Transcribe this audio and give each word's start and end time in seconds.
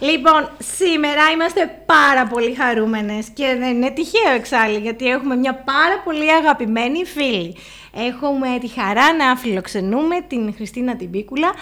Λοιπόν, 0.00 0.48
σήμερα 0.76 1.30
είμαστε 1.34 1.82
πάρα 1.86 2.26
πολύ 2.26 2.54
χαρούμενες 2.54 3.28
και 3.28 3.56
δεν 3.58 3.74
είναι 3.74 3.90
τυχαίο 3.90 4.32
εξάλλου 4.34 4.78
γιατί 4.78 5.06
έχουμε 5.06 5.36
μια 5.36 5.54
πάρα 5.54 6.00
πολύ 6.04 6.32
αγαπημένη 6.32 7.04
φίλη. 7.04 7.56
Έχουμε 7.94 8.58
τη 8.60 8.68
χαρά 8.68 9.14
να 9.14 9.36
φιλοξενούμε 9.36 10.20
την 10.20 10.54
Χριστίνα 10.54 10.96
Τιμπίκουλα, 10.96 11.54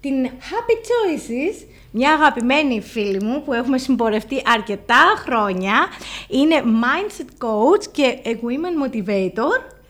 την 0.00 0.26
Happy 0.26 0.74
Choices, 0.88 1.66
μια 1.90 2.12
αγαπημένη 2.12 2.80
φίλη 2.80 3.22
μου 3.22 3.42
που 3.42 3.52
έχουμε 3.52 3.78
συμπορευτεί 3.78 4.42
αρκετά 4.46 5.14
χρόνια. 5.16 5.74
Είναι 6.28 6.62
mindset 6.64 7.46
coach 7.46 7.84
και 7.92 8.18
women 8.24 8.86
motivator. 8.86 9.81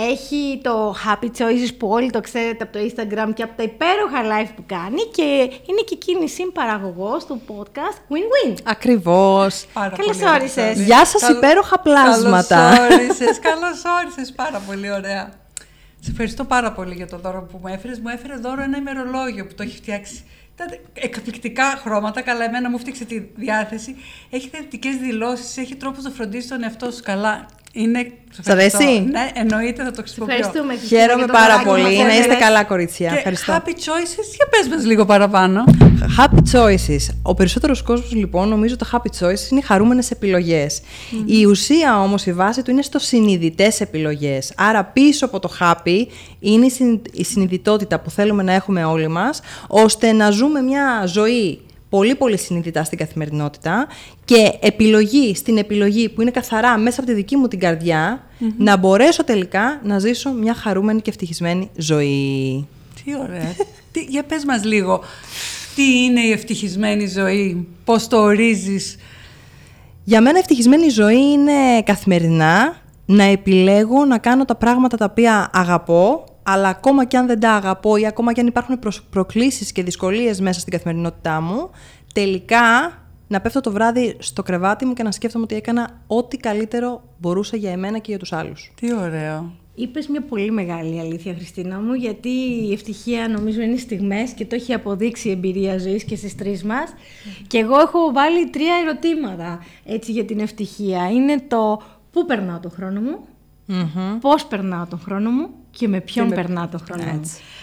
Έχει 0.00 0.60
το 0.62 0.94
Happy 1.06 1.24
Choices 1.24 1.70
που 1.78 1.88
όλοι 1.88 2.10
το 2.10 2.20
ξέρετε 2.20 2.64
από 2.64 2.72
το 2.72 2.78
Instagram 2.78 3.30
και 3.34 3.42
από 3.42 3.56
τα 3.56 3.62
υπέροχα 3.62 4.22
live 4.22 4.50
που 4.56 4.62
κάνει 4.66 5.02
και 5.02 5.22
είναι 5.42 5.80
και 5.86 5.94
εκείνη 5.94 6.28
συμπαραγωγός 6.28 7.24
του 7.24 7.40
podcast 7.48 8.12
Win 8.12 8.52
Win. 8.52 8.56
Ακριβώς. 8.64 9.66
Καλώς 9.72 10.34
όρισες. 10.34 10.80
Γεια 10.80 11.04
σας 11.04 11.28
υπέροχα 11.28 11.78
πλάσματα. 11.78 12.74
Καλώς 12.76 13.00
όρισες, 13.00 13.38
καλώς 13.38 13.82
όρισες. 14.02 14.32
Πάρα 14.32 14.62
πολύ 14.66 14.90
ωραία. 14.90 15.30
Σε 16.00 16.10
ευχαριστώ 16.10 16.44
πάρα 16.44 16.72
πολύ 16.72 16.94
για 16.94 17.06
το 17.06 17.18
δώρο 17.18 17.42
που 17.42 17.58
μου 17.62 17.68
έφερες. 17.68 17.98
Μου 17.98 18.08
έφερε 18.08 18.34
δώρο 18.36 18.62
ένα 18.62 18.76
ημερολόγιο 18.76 19.46
που 19.46 19.54
το 19.54 19.62
έχει 19.62 19.76
φτιάξει. 19.76 20.24
Ήταν 20.60 20.78
εκπληκτικά 20.94 21.64
χρώματα, 21.64 22.20
καλά 22.22 22.44
εμένα 22.44 22.70
μου 22.70 22.78
φτιάξε 22.78 23.04
τη 23.04 23.20
διάθεση. 23.36 23.96
Έχει 24.30 24.48
θετικές 24.52 24.96
δηλώσεις, 24.96 25.56
έχει 25.56 25.74
τρόπο 25.74 26.00
να 26.02 26.10
φροντίσει 26.10 26.48
τον 26.48 26.62
εαυτό 26.62 26.90
σου 26.90 27.02
καλά. 27.02 27.46
Είναι. 27.72 28.12
Σ' 28.40 28.48
αρέσει; 28.48 29.00
Ναι, 29.10 29.30
εννοείται 29.34 29.84
θα 29.84 29.90
το 29.90 30.00
χρησιμοποιώ. 30.02 30.34
Ευχαριστούμε. 30.34 30.74
Χριστίνα, 30.76 31.00
Χαίρομαι 31.00 31.24
για 31.24 31.32
το 31.32 31.38
πάρα 31.38 31.62
δωράκι 31.62 31.82
πολύ. 31.82 31.96
μας 31.96 32.06
Να 32.06 32.12
είστε 32.12 32.18
έφερες. 32.18 32.38
καλά, 32.38 32.64
κορίτσια. 32.64 33.08
Και 33.10 33.16
Ευχαριστώ. 33.16 33.52
happy 33.54 33.68
choices, 33.70 34.28
για 34.36 34.46
πες 34.50 34.68
μας 34.68 34.84
λίγο 34.84 35.04
παραπάνω. 35.04 35.64
Happy 36.18 36.38
choices. 36.52 37.14
Ο 37.22 37.34
περισσότερος 37.34 37.82
κόσμος, 37.82 38.12
λοιπόν, 38.12 38.48
νομίζω 38.48 38.76
το 38.76 38.86
happy 38.92 39.24
choices 39.24 39.50
είναι 39.50 39.60
χαρούμενες 39.60 40.10
επιλογές. 40.10 40.80
Η 41.26 41.44
ουσία 41.46 42.00
όμως, 42.02 42.26
η 42.26 42.32
βάση 42.32 42.62
του 42.62 42.70
είναι 42.70 42.82
στο 42.82 42.98
συνειδητές 42.98 43.80
επιλογές. 43.80 44.52
Άρα, 44.56 44.84
πίσω 44.84 45.24
από 45.26 45.38
το 45.38 45.50
happy 45.60 46.06
είναι 46.40 46.66
η 46.66 46.70
συνει- 46.70 47.06
η 47.12 47.24
συνειδητότητα 47.24 48.00
που 48.00 48.10
θέλουμε 48.10 48.42
να 48.42 48.52
έχουμε 48.52 48.84
όλοι 48.84 49.08
μας, 49.08 49.40
ώστε 49.66 50.12
να 50.12 50.30
ζούμε 50.30 50.60
μια 50.60 51.04
ζωή 51.06 51.60
πολύ 51.88 52.14
πολύ 52.14 52.38
συνειδητά 52.38 52.84
στην 52.84 52.98
καθημερινότητα 52.98 53.86
και 54.24 54.52
επιλογή 54.60 55.34
στην 55.34 55.58
επιλογή 55.58 56.08
που 56.08 56.20
είναι 56.22 56.30
καθαρά 56.30 56.78
μέσα 56.78 57.00
από 57.00 57.08
τη 57.08 57.14
δική 57.14 57.36
μου 57.36 57.48
την 57.48 57.58
καρδια 57.58 58.24
να 58.58 58.76
μπορέσω 58.76 59.24
τελικά 59.24 59.80
να 59.84 59.98
ζήσω 59.98 60.32
μια 60.32 60.54
χαρούμενη 60.54 61.00
και 61.00 61.10
ευτυχισμένη 61.10 61.70
ζωή. 61.76 62.66
Τι 63.04 63.14
ωραία. 63.22 63.54
τι, 63.92 64.00
για 64.08 64.22
πες 64.24 64.44
μας 64.44 64.64
λίγο, 64.64 65.00
τι 65.78 66.04
είναι 66.04 66.20
η 66.20 66.30
ευτυχισμένη 66.32 67.06
ζωή, 67.06 67.68
πώς 67.84 68.08
το 68.08 68.16
ορίζεις; 68.16 68.96
Για 70.04 70.20
μένα 70.20 70.38
ευτυχισμένη 70.38 70.88
ζωή 70.88 71.30
είναι 71.32 71.82
καθημερινά 71.84 72.76
να 73.06 73.22
επιλέγω 73.22 74.04
να 74.04 74.18
κάνω 74.18 74.44
τα 74.44 74.54
πράγματα 74.54 74.96
τα 74.96 75.04
οποία 75.10 75.50
αγαπώ, 75.52 76.24
αλλά 76.42 76.68
ακόμα 76.68 77.04
και 77.04 77.16
αν 77.16 77.26
δεν 77.26 77.40
τα 77.40 77.52
αγαπώ 77.52 77.96
ή 77.96 78.06
ακόμα 78.06 78.32
και 78.32 78.40
αν 78.40 78.46
υπάρχουν 78.46 78.78
προσ- 78.78 79.02
προκλήσεις 79.10 79.72
και 79.72 79.82
δυσκολίες 79.82 80.40
μέσα 80.40 80.60
στην 80.60 80.72
καθημερινότητά 80.72 81.40
μου, 81.40 81.70
τελικά 82.14 82.92
να 83.28 83.40
πέφτω 83.40 83.60
το 83.60 83.72
βράδυ 83.72 84.16
στο 84.18 84.42
κρεβάτι 84.42 84.84
μου 84.84 84.92
και 84.92 85.02
να 85.02 85.10
σκέφτομαι 85.10 85.44
ότι 85.44 85.54
έκανα 85.54 85.90
ό,τι 86.06 86.36
καλύτερο 86.36 87.02
μπορούσα 87.18 87.56
για 87.56 87.70
εμένα 87.70 87.98
και 87.98 88.10
για 88.10 88.18
τους 88.18 88.32
άλλους. 88.32 88.72
Τι 88.80 88.94
ωραίο. 88.94 89.52
Είπες 89.78 90.08
μια 90.08 90.22
πολύ 90.22 90.50
μεγάλη 90.50 91.00
αλήθεια, 91.00 91.34
Χριστίνα 91.34 91.80
μου, 91.80 91.94
γιατί 91.94 92.28
η 92.68 92.72
ευτυχία 92.72 93.28
νομίζω 93.28 93.60
είναι 93.60 93.76
στιγμές 93.76 94.32
και 94.32 94.46
το 94.46 94.54
έχει 94.54 94.72
αποδείξει 94.72 95.28
η 95.28 95.30
εμπειρία 95.30 95.78
ζωής 95.78 96.04
και 96.04 96.16
στις 96.16 96.34
τρεις 96.34 96.64
μας. 96.64 96.94
Και 97.46 97.58
εγώ 97.58 97.78
έχω 97.80 98.12
βάλει 98.12 98.50
τρία 98.50 98.74
ερωτήματα 98.82 99.64
έτσι, 99.84 100.12
για 100.12 100.24
την 100.24 100.40
ευτυχία. 100.40 101.10
Είναι 101.10 101.44
το 101.48 101.82
πού 102.12 102.26
περνάω 102.26 102.58
τον 102.58 102.70
χρόνο 102.70 103.00
μου, 103.00 103.18
πώς 104.20 104.46
περνάω 104.46 104.86
τον 104.86 105.00
χρόνο 105.00 105.30
μου 105.30 105.48
και 105.78 105.88
με 105.88 106.00
ποιον 106.00 106.28
περνάω 106.28 106.68
τον 106.68 106.80
χρόνο 106.80 107.02
μου. 107.02 107.20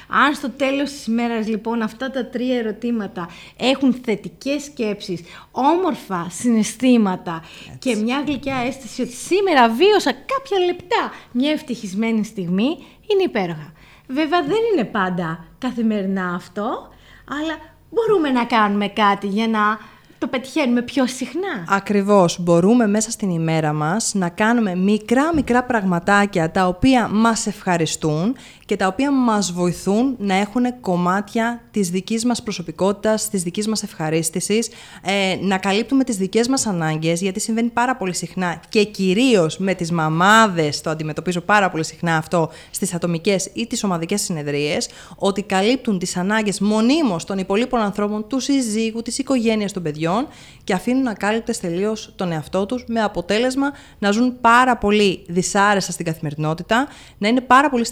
Αν 0.08 0.34
στο 0.34 0.50
τέλος 0.50 0.92
της 0.92 1.08
ημέρας 1.08 1.48
λοιπόν 1.48 1.82
αυτά 1.82 2.12
τα 2.12 2.26
τρία 2.26 2.58
ερωτήματα 2.58 3.30
έχουν 3.58 3.94
θετικές 3.94 4.64
σκέψεις, 4.64 5.22
όμορφα 5.52 6.28
συναισθήματα 6.30 7.44
και 7.80 7.96
μια 7.96 8.24
γλυκιά 8.28 8.56
αίσθηση 8.56 9.02
ότι 9.02 9.12
σήμερα 9.12 9.70
βίωσα 9.70 10.12
κάποια 10.12 10.66
λεπτά 10.66 11.12
μια 11.32 11.52
ευτυχισμένη 11.52 12.24
στιγμή, 12.24 12.68
είναι 13.12 13.24
υπέροχα. 13.24 13.74
Βέβαια 14.08 14.42
δεν 14.42 14.60
είναι 14.74 14.84
πάντα 14.84 15.46
καθημερινά 15.58 16.34
αυτό, 16.34 16.90
αλλά 17.30 17.58
μπορούμε 17.90 18.30
να 18.30 18.46
κάνουμε 18.46 18.88
κάτι 18.88 19.28
για 19.28 19.48
να 19.48 19.80
το 20.18 20.28
πετυχαίνουμε 20.28 20.82
πιο 20.82 21.08
συχνά. 21.08 21.66
Ακριβώς. 21.70 22.40
Μπορούμε 22.40 22.88
μέσα 22.88 23.12
στην 23.12 23.30
ημέρα 23.30 23.74
μας 23.74 24.14
να 24.14 24.30
κάνουμε 24.30 24.76
μικρά 24.76 25.34
μικρά 25.36 25.64
πραγματάκια 25.64 26.52
τα 26.52 26.68
οποία 26.68 27.08
μας 27.08 27.48
ευχαριστούν 27.48 28.36
και 28.66 28.76
τα 28.76 28.88
οποία 28.88 29.12
μας 29.12 29.52
βοηθούν 29.52 30.16
να 30.20 30.36
έχουν 30.36 30.80
κομμάτια 30.82 31.62
της 31.72 31.90
δικής 31.90 32.26
μας 32.26 32.44
προσωπικότητας, 32.44 33.30
της 33.30 33.44
δικής 33.44 33.68
μας 33.68 33.84
ευχαρίστησης, 33.84 34.70
ε, 35.02 35.38
να 35.42 35.58
καλύπτουμε 35.58 36.04
τις 36.04 36.18
δικές 36.18 36.48
μας 36.48 36.66
ανάγκες, 36.66 37.22
γιατί 37.22 37.40
συμβαίνει 37.40 37.70
πάρα 37.70 37.96
πολύ 37.96 38.16
συχνά 38.16 38.62
και 38.70 38.84
κυρίως 38.84 39.58
με 39.58 39.74
τις 39.74 39.92
μαμάδες, 39.92 40.82
το 40.82 40.90
αντιμετωπίζω 40.90 41.42
πάρα 41.42 41.70
πολύ 41.70 41.86
συχνά 41.86 42.18
αυτό, 42.18 42.50
στις 42.72 42.94
ατομικές 42.94 43.50
ή 43.54 43.68
τις 43.68 43.84
ομαδικές 43.84 44.22
συνεδρίες, 44.22 44.90
ότι 45.16 45.42
καλύπτουν 45.42 46.00
τις 46.00 46.18
ανάγκες 46.18 46.60
μονίμως 46.60 47.26
των 47.26 47.38
υπολείπων 47.38 47.80
ανθρώπων, 47.80 48.28
του 48.28 48.40
συζύγου, 48.40 49.02
της 49.02 49.18
οικογένειας 49.18 49.72
των 49.72 49.84
παιδιών 49.84 50.28
και 50.64 50.74
αφήνουν 50.74 51.08
ακάλυπτες 51.08 51.60
τελείως 51.60 52.14
τον 52.16 52.32
εαυτό 52.32 52.66
τους 52.66 52.84
με 52.88 53.02
αποτέλεσμα 53.02 53.72
να 54.00 54.12
ζουν 54.12 54.40
πάρα 54.42 54.78
πολύ 54.78 55.24
δυσάρεστα 55.28 55.92
στην 55.92 56.06
καθημερινότητα, 56.06 56.88
να 57.18 57.28
είναι 57.28 57.42
πάρα 57.42 57.70
πολύ 57.70 57.86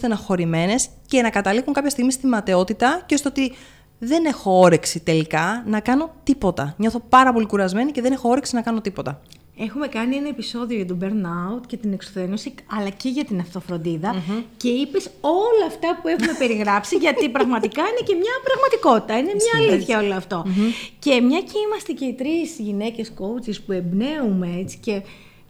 στεναχωρημένες 0.64 0.90
και 1.08 1.22
να 1.22 1.30
καταλήγουν 1.30 1.74
κάποια 1.74 1.90
στιγμή 1.90 2.12
στη 2.12 2.28
ματαιότητα 2.28 3.04
και 3.06 3.16
στο 3.16 3.30
ότι 3.30 3.54
δεν 4.00 4.26
έχω 4.26 4.60
όρεξη 4.60 5.00
τελικά 5.00 5.64
να 5.68 5.80
κάνω 5.80 6.14
τίποτα. 6.24 6.74
Νιώθω 6.78 7.00
πάρα 7.10 7.34
πολύ 7.34 7.46
κουρασμένη 7.46 7.92
και 7.92 8.02
δεν 8.02 8.12
έχω 8.12 8.30
όρεξη 8.30 8.56
να 8.56 8.62
κάνω 8.62 8.82
τίποτα. 8.82 9.22
Έχουμε 9.58 9.88
κάνει 9.88 10.16
ένα 10.16 10.28
επεισόδιο 10.28 10.76
για 10.76 10.86
τον 10.86 11.00
burnout 11.02 11.62
και 11.68 11.78
την 11.78 11.94
εξουθένωση, 11.94 12.54
αλλά 12.80 12.90
και 12.90 13.10
για 13.10 13.24
την 13.26 13.40
αυτοφροντιδα 13.40 14.16
και 14.58 14.70
είπες 14.70 15.10
όλα 15.22 15.66
αυτά 15.68 16.00
που 16.02 16.08
έχουμε 16.08 16.34
περιγράψει, 16.38 16.96
γιατί 16.96 17.30
πραγματικά 17.30 17.82
είναι 17.82 18.04
και 18.06 18.16
μια 18.16 18.36
πραγματικότητα, 18.44 19.18
είναι 19.18 19.32
μια 19.34 19.68
αλήθεια 19.68 20.00
όλο 20.00 20.14
αυτό. 20.14 20.46
Και 21.00 21.22
μια 21.22 21.40
και 21.40 21.58
είμαστε 21.68 21.92
και 21.92 22.06
οι 22.06 22.14
τρεις 22.14 22.56
γυναίκες 22.58 23.14
coaches 23.20 23.56
που 23.66 23.72
εμπνέουμε 23.72 24.50
έτσι 24.60 24.78
και 24.78 25.02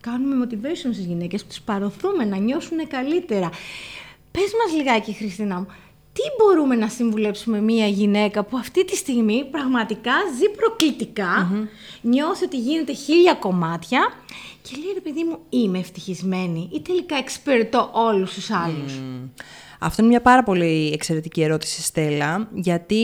κάνουμε 0.02 0.46
motivation 0.46 0.94
στις 0.94 1.06
γυναίκες, 1.06 1.42
που 1.42 1.48
τους 1.48 1.62
παροθούμε 1.62 2.26
να 2.26 2.38
νιώσουν 2.38 2.88
καλύτερα. 2.88 3.50
Πες 4.38 4.52
μας 4.64 4.76
λιγάκι, 4.76 5.14
Χριστίνα 5.14 5.56
μου, 5.60 5.66
τι 6.14 6.22
μπορούμε 6.38 6.76
να 6.76 6.88
συμβουλέψουμε 6.88 7.62
μία 7.62 7.88
γυναίκα 7.88 8.44
που 8.44 8.58
αυτή 8.58 8.86
τη 8.86 8.96
στιγμή 8.96 9.46
πραγματικά 9.52 10.12
ζει 10.38 10.50
προκλητικά, 10.50 11.52
νιώθει 12.02 12.46
ότι 12.46 12.58
γίνεται 12.58 12.94
χίλια 12.94 13.34
κομμάτια 13.34 14.14
και 14.62 14.76
λέει 14.78 14.94
ρε 14.94 15.00
παιδί 15.00 15.24
μου 15.24 15.40
είμαι 15.50 15.80
ευτυχισμένη 15.80 16.70
ή 16.74 16.82
τελικά 16.82 17.16
εξυπηρετώ 17.16 17.90
όλους 17.94 18.34
τους 18.34 18.50
άλλους. 18.52 19.00
Αυτό 19.86 20.02
είναι 20.02 20.12
μια 20.12 20.22
πάρα 20.22 20.44
πολύ 20.44 20.92
εξαιρετική 20.94 21.42
ερώτηση, 21.42 21.82
Στέλλα, 21.82 22.48
γιατί 22.54 22.98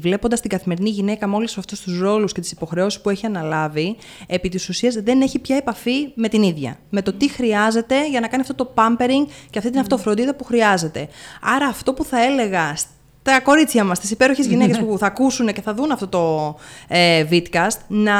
βλέποντας 0.00 0.40
την 0.40 0.50
καθημερινή 0.50 0.90
γυναίκα 0.90 1.26
με 1.26 1.36
όλους 1.36 1.58
αυτούς 1.58 1.80
τους 1.80 2.00
ρόλους 2.00 2.32
και 2.32 2.40
τις 2.40 2.52
υποχρεώσεις 2.52 3.00
που 3.00 3.10
έχει 3.10 3.26
αναλάβει, 3.26 3.96
επί 4.26 4.48
της 4.48 4.68
ουσίας 4.68 4.94
δεν 4.94 5.20
έχει 5.20 5.38
πια 5.38 5.56
επαφή 5.56 6.12
με 6.14 6.28
την 6.28 6.42
ίδια. 6.42 6.78
Με 6.90 7.02
το 7.02 7.12
τι 7.12 7.30
χρειάζεται 7.30 8.08
για 8.08 8.20
να 8.20 8.28
κάνει 8.28 8.42
αυτό 8.42 8.54
το 8.54 8.74
pampering 8.74 9.30
και 9.50 9.58
αυτή 9.58 9.70
την 9.70 9.80
αυτοφροντίδα 9.80 10.34
που 10.34 10.44
χρειάζεται. 10.44 11.08
Άρα, 11.42 11.66
αυτό 11.66 11.92
που 11.92 12.04
θα 12.04 12.24
έλεγα 12.24 12.76
στα 12.76 13.40
κορίτσια 13.40 13.84
μας, 13.84 14.00
τι 14.00 14.08
υπέροχες 14.10 14.46
γυναίκες 14.46 14.78
που 14.78 14.98
θα 14.98 15.06
ακούσουν 15.06 15.52
και 15.52 15.62
θα 15.62 15.74
δουν 15.74 15.90
αυτό 15.90 16.08
το 16.08 16.54
ε, 16.88 17.24
vidcast, 17.30 17.78
να 17.86 18.14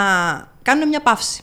κάνουν 0.62 0.88
μια 0.88 1.00
παύση. 1.00 1.42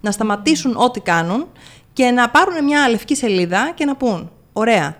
Να 0.00 0.10
σταματήσουν 0.10 0.74
ό,τι 0.76 1.00
κάνουν 1.00 1.46
και 1.92 2.10
να 2.10 2.30
πάρουν 2.30 2.64
μια 2.64 2.88
λευκή 2.88 3.14
σελίδα 3.14 3.72
και 3.74 3.84
να 3.84 3.96
πούν: 3.96 4.30
Ωραία, 4.52 4.96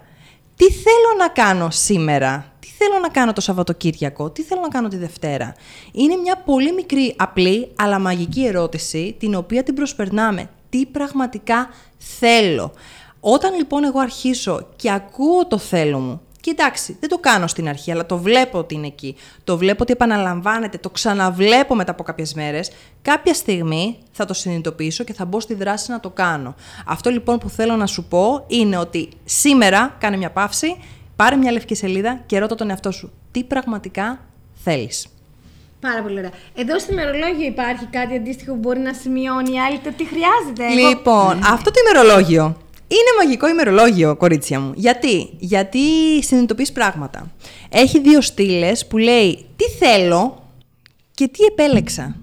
τι 0.57 0.71
θέλω 0.71 1.19
να 1.19 1.29
κάνω 1.29 1.71
σήμερα, 1.71 2.53
τι 2.61 2.69
θέλω 2.79 2.99
να 2.99 3.09
κάνω 3.09 3.33
το 3.33 3.41
Σαββατοκύριακο, 3.41 4.31
τι 4.31 4.43
θέλω 4.43 4.61
να 4.61 4.69
κάνω 4.69 4.89
τη 4.89 4.97
Δευτέρα; 4.97 5.55
Είναι 5.93 6.17
μια 6.17 6.37
πολύ 6.37 6.73
μικρή, 6.73 7.15
απλή, 7.19 7.73
αλλά 7.77 7.99
μαγική 7.99 8.47
ερώτηση, 8.47 9.17
την 9.19 9.35
οποία 9.35 9.63
την 9.63 9.75
προσπερνάμε. 9.75 10.51
Τι 10.69 10.87
πραγματικά 10.87 11.69
θέλω; 11.97 12.73
Όταν 13.21 13.55
λοιπόν 13.55 13.85
εγώ 13.85 13.99
αρχίσω 13.99 14.69
και 14.77 14.93
ακούω 14.93 15.47
το 15.47 15.59
θέλω 15.59 15.99
μου 15.99 16.21
και 16.47 16.53
εντάξει, 16.53 16.97
δεν 17.01 17.09
το 17.09 17.19
κάνω 17.19 17.47
στην 17.47 17.69
αρχή, 17.69 17.91
αλλά 17.91 18.07
το 18.07 18.19
βλέπω 18.19 18.59
ότι 18.59 18.75
είναι 18.75 18.87
εκεί. 18.87 19.17
Το 19.45 19.57
βλέπω 19.57 19.83
ότι 19.83 19.93
επαναλαμβάνεται, 19.93 20.79
το 20.79 20.91
ξαναβλέπω 20.91 21.75
μετά 21.75 21.91
από 21.91 22.03
κάποιες 22.03 22.35
μέρες. 22.35 22.71
Κάποια 23.03 23.35
στιγμή 23.35 23.99
θα 24.13 24.25
το 24.25 24.35
συνειδητοποιήσω 24.35 25.05
και 25.05 25.13
θα 25.13 25.25
μπω 25.25 25.41
στη 25.41 25.55
δράση 25.55 25.91
να 25.91 26.01
το 26.01 26.11
κάνω. 26.11 26.55
Αυτό 26.87 27.11
λοιπόν 27.11 27.39
που 27.39 27.49
θέλω 27.49 27.77
να 27.77 27.87
σου 27.87 28.05
πω 28.05 28.45
είναι 28.47 28.77
ότι 28.77 29.09
σήμερα 29.25 29.97
κάνε 29.99 30.17
μια 30.17 30.31
παύση, 30.31 30.77
πάρε 31.17 31.37
μια 31.37 31.53
λευκή 31.53 31.75
σελίδα 31.75 32.21
και 32.27 32.39
ρώτα 32.39 32.55
τον 32.55 32.71
εαυτό 32.71 32.91
σου 32.91 33.13
τι 33.31 33.45
πραγματικά 33.45 34.19
θέλεις. 34.65 35.07
Πάρα 35.81 36.03
πολύ 36.03 36.19
ωραία. 36.19 36.33
Εδώ 36.55 36.79
στο 36.79 36.93
ημερολόγιο 36.93 37.47
υπάρχει 37.47 37.87
κάτι 37.87 38.15
αντίστοιχο 38.15 38.53
που 38.53 38.59
μπορεί 38.59 38.79
να 38.79 38.93
σημειώνει 38.93 39.53
η 39.53 39.61
άλλη 39.61 39.79
το 39.79 39.91
τι 39.97 40.05
χρειάζεται. 40.05 40.89
Λοιπόν, 40.89 41.41
αυτό 41.45 41.71
το 41.71 41.81
ημερολόγιο 41.89 42.57
είναι 42.89 43.25
μαγικό 43.25 43.49
ημερολόγιο, 43.49 44.17
κορίτσια 44.17 44.61
μου. 44.61 44.73
Γιατί, 44.75 45.29
Γιατί 45.39 45.79
συνειδητοποιείς 46.23 46.73
πράγματα. 46.73 47.31
Έχει 47.69 48.01
δύο 48.01 48.21
στήλες 48.21 48.87
που 48.87 48.99
λέει 48.99 49.47
τι 49.57 49.65
θέλω 49.65 50.43
και 51.15 51.29
τι 51.29 51.45
επέλεξα. 51.45 52.17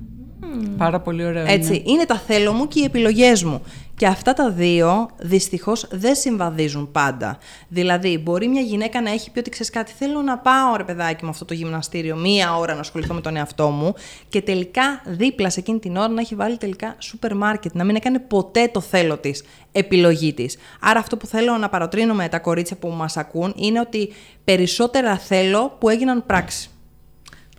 Πάρα 0.77 0.99
πολύ 0.99 1.25
ωραίο. 1.25 1.45
Έτσι, 1.47 1.73
είναι. 1.73 1.83
είναι 1.85 2.05
τα 2.05 2.19
θέλω 2.27 2.51
μου 2.51 2.67
και 2.67 2.79
οι 2.79 2.83
επιλογές 2.83 3.43
μου. 3.43 3.61
Και 3.95 4.07
αυτά 4.07 4.33
τα 4.33 4.51
δύο 4.51 5.09
δυστυχώς 5.17 5.87
δεν 5.91 6.15
συμβαδίζουν 6.15 6.91
πάντα. 6.91 7.37
Δηλαδή, 7.67 8.17
μπορεί 8.17 8.47
μια 8.47 8.61
γυναίκα 8.61 9.01
να 9.01 9.11
έχει 9.11 9.31
πει 9.31 9.39
ότι 9.39 9.49
ξέρεις 9.49 9.71
κάτι, 9.71 9.91
θέλω 9.91 10.21
να 10.21 10.37
πάω 10.37 10.75
ρε 10.75 10.83
παιδάκι 10.83 11.23
με 11.23 11.29
αυτό 11.29 11.45
το 11.45 11.53
γυμναστήριο 11.53 12.15
μία 12.15 12.57
ώρα 12.57 12.73
να 12.73 12.79
ασχοληθώ 12.79 13.13
με 13.13 13.21
τον 13.21 13.35
εαυτό 13.35 13.69
μου 13.69 13.93
και 14.29 14.41
τελικά 14.41 15.01
δίπλα 15.05 15.49
σε 15.49 15.59
εκείνη 15.59 15.79
την 15.79 15.97
ώρα 15.97 16.07
να 16.07 16.21
έχει 16.21 16.35
βάλει 16.35 16.57
τελικά 16.57 16.95
σούπερ 16.97 17.35
μάρκετ, 17.35 17.73
να 17.73 17.83
μην 17.83 17.95
έκανε 17.95 18.19
ποτέ 18.19 18.67
το 18.73 18.81
θέλω 18.81 19.17
της 19.17 19.43
επιλογή 19.71 20.33
της. 20.33 20.57
Άρα, 20.79 20.99
αυτό 20.99 21.17
που 21.17 21.25
θέλω 21.25 21.57
να 21.57 21.69
παροτρύνω 21.69 22.13
με 22.13 22.27
τα 22.27 22.39
κορίτσια 22.39 22.75
που 22.75 22.89
μας 22.89 23.17
ακούν 23.17 23.53
είναι 23.55 23.79
ότι 23.79 24.13
περισσότερα 24.43 25.17
θέλω 25.17 25.75
που 25.79 25.89
έγιναν 25.89 26.25
πράξη. 26.25 26.69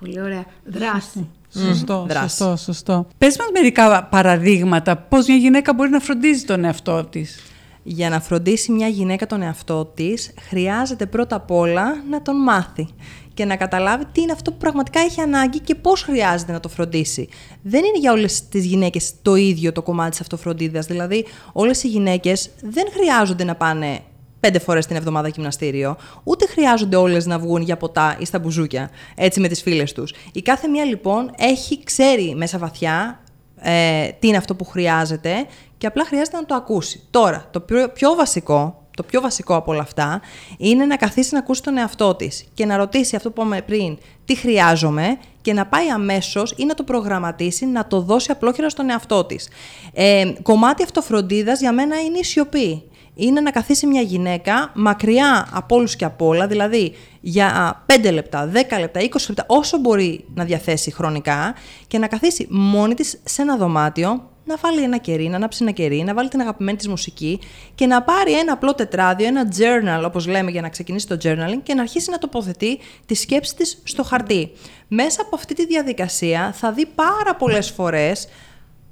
Πολύ 0.01 0.21
ωραία. 0.21 0.45
Δράση. 0.65 1.29
Σωστό, 1.59 2.07
mm, 2.09 2.17
σωστό, 2.21 2.57
σωστό. 2.57 3.07
Πες 3.19 3.37
μας 3.39 3.49
μερικά 3.53 4.05
παραδείγματα 4.05 4.97
πώς 4.97 5.27
μια 5.27 5.37
γυναίκα 5.37 5.75
μπορεί 5.75 5.91
να 5.91 6.01
φροντίζει 6.01 6.45
τον 6.45 6.65
εαυτό 6.65 7.05
της. 7.05 7.43
Για 7.83 8.09
να 8.09 8.21
φροντίσει 8.21 8.73
μια 8.73 8.89
γυναίκα 8.89 9.27
τον 9.27 9.43
εαυτό 9.43 9.85
της, 9.85 10.35
χρειάζεται 10.49 11.07
πρώτα 11.07 11.37
απ' 11.37 11.51
όλα 11.51 11.85
να 12.11 12.23
τον 12.23 12.37
μάθει 12.37 12.89
και 13.35 13.45
να 13.45 13.57
καταλάβει 13.57 14.05
τι 14.13 14.21
είναι 14.21 14.33
αυτό 14.33 14.51
που 14.51 14.57
πραγματικά 14.57 15.01
έχει 15.01 15.21
ανάγκη 15.21 15.59
και 15.61 15.75
πώς 15.75 16.03
χρειάζεται 16.03 16.53
να 16.53 16.61
το 16.61 16.69
φροντίσει. 16.69 17.29
Δεν 17.63 17.85
είναι 17.85 17.99
για 17.99 18.13
όλες 18.13 18.49
τις 18.49 18.65
γυναίκες 18.65 19.13
το 19.23 19.35
ίδιο 19.35 19.73
το 19.73 19.83
κομμάτι 19.83 20.11
της 20.11 20.21
αυτοφροντίδας. 20.21 20.87
Δηλαδή, 20.87 21.25
όλες 21.53 21.83
οι 21.83 21.89
γυναίκες 21.89 22.51
δεν 22.63 22.85
χρειάζονται 22.93 23.45
να 23.45 23.55
πάνε 23.55 24.01
πέντε 24.41 24.59
φορές 24.59 24.87
την 24.87 24.97
εβδομάδα 24.97 25.29
γυμναστήριο, 25.29 25.97
ούτε 26.25 26.34
χρειάζονται 26.55 26.97
όλες 26.97 27.27
να 27.27 27.39
βγουν 27.39 27.63
για 27.63 27.77
ποτά 27.77 28.17
ή 28.19 28.25
στα 28.25 28.39
μπουζούκια, 28.39 28.91
έτσι 29.15 29.41
με 29.41 29.49
τις 29.49 29.63
φίλες 29.63 29.93
τους. 29.93 30.15
Η 30.33 30.43
κάθε 30.43 30.69
μία 30.69 30.85
λοιπόν 30.85 31.31
έχει, 31.39 31.85
ξέρει 31.85 32.35
μέσα 32.37 32.59
βαθιά 32.59 33.21
ε, 33.61 34.09
τι 34.19 34.29
είναι 34.29 34.37
αυτό 34.37 34.55
που 34.55 34.65
χρειάζεται 34.65 35.47
και 35.79 35.87
απλά 35.87 36.05
χρειάζεται 36.05 36.37
να 36.37 36.45
το 36.45 36.55
ακούσει. 36.55 37.03
Τώρα, 37.11 37.49
το 37.51 37.61
πιο, 37.61 37.89
πιο 37.89 38.15
βασικό, 38.15 38.87
το 38.97 39.03
πιο 39.03 39.21
βασικό 39.21 39.55
από 39.55 39.73
όλα 39.73 39.81
αυτά 39.83 40.21
είναι 40.57 40.85
να 40.85 40.97
καθίσει 40.97 41.33
να 41.33 41.39
ακούσει 41.39 41.63
τον 41.63 41.79
εαυτό 41.79 42.15
της 42.15 42.45
και 42.55 42.67
να 42.67 42.77
ρωτήσει 42.77 43.17
αυτό 43.17 43.31
που 43.31 43.41
είπαμε 43.41 43.63
πριν, 43.63 43.99
τι 44.25 44.35
χρειάζομαι 44.35 45.19
και 45.43 45.53
να 45.53 45.67
πάει 45.67 45.91
αμέσως 45.91 46.55
ή 46.57 46.65
να 46.65 46.75
το 46.75 46.83
προγραμματίσει, 46.83 47.67
να 47.67 47.87
το 47.87 48.01
δώσει 48.01 48.31
απλόχερα 48.31 48.69
στον 48.69 48.91
εαυτό 48.91 49.25
της. 49.25 49.49
Ε, 49.93 50.33
κομμάτι 50.43 50.83
αυτοφροντίδας 50.83 51.61
για 51.61 51.73
μένα 51.73 52.01
είναι 52.01 52.19
η 52.19 52.25
σιωπή 52.25 52.83
είναι 53.15 53.41
να 53.41 53.51
καθίσει 53.51 53.87
μια 53.87 54.01
γυναίκα 54.01 54.71
μακριά 54.75 55.49
από 55.51 55.77
όλους 55.77 55.97
και 55.97 56.05
από 56.05 56.27
όλα, 56.27 56.47
δηλαδή 56.47 56.95
για 57.21 57.81
5 58.03 58.13
λεπτά, 58.13 58.51
10 58.53 58.55
λεπτά, 58.81 59.01
20 59.01 59.07
λεπτά, 59.29 59.45
όσο 59.47 59.79
μπορεί 59.79 60.25
να 60.35 60.45
διαθέσει 60.45 60.93
χρονικά 60.93 61.55
και 61.87 61.99
να 61.99 62.07
καθίσει 62.07 62.47
μόνη 62.51 62.95
της 62.95 63.21
σε 63.25 63.43
ένα 63.43 63.57
δωμάτιο, 63.57 64.29
να 64.45 64.57
βάλει 64.57 64.83
ένα 64.83 64.97
κερί, 64.97 65.29
να 65.29 65.37
ανάψει 65.37 65.59
ένα 65.63 65.71
κερί, 65.73 66.03
να 66.03 66.15
βάλει 66.15 66.29
την 66.29 66.41
αγαπημένη 66.41 66.77
της 66.77 66.89
μουσική 66.89 67.41
και 67.75 67.87
να 67.87 68.03
πάρει 68.03 68.39
ένα 68.39 68.53
απλό 68.53 68.75
τετράδιο, 68.75 69.27
ένα 69.27 69.49
journal 69.59 70.05
όπως 70.07 70.27
λέμε 70.27 70.51
για 70.51 70.61
να 70.61 70.69
ξεκινήσει 70.69 71.07
το 71.07 71.17
journaling 71.23 71.61
και 71.63 71.75
να 71.75 71.83
αρχίσει 71.83 72.11
να 72.11 72.19
τοποθετεί 72.19 72.79
τη 73.07 73.15
σκέψη 73.15 73.57
της 73.57 73.81
στο 73.85 74.03
χαρτί. 74.03 74.51
Μέσα 74.89 75.23
από 75.23 75.37
αυτή 75.37 75.55
τη 75.55 75.67
διαδικασία 75.67 76.53
θα 76.53 76.73
δει 76.73 76.87
πάρα 76.87 77.37
πολλές 77.39 77.71
φορές 77.71 78.29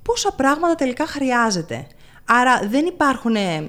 πόσα 0.03 0.33
πράγματα 0.33 0.75
τελικά 0.75 1.07
χρειάζεται. 1.07 1.87
Άρα 2.25 2.61
δεν 2.69 2.87
υπάρχουν 2.87 3.35
ε, 3.35 3.69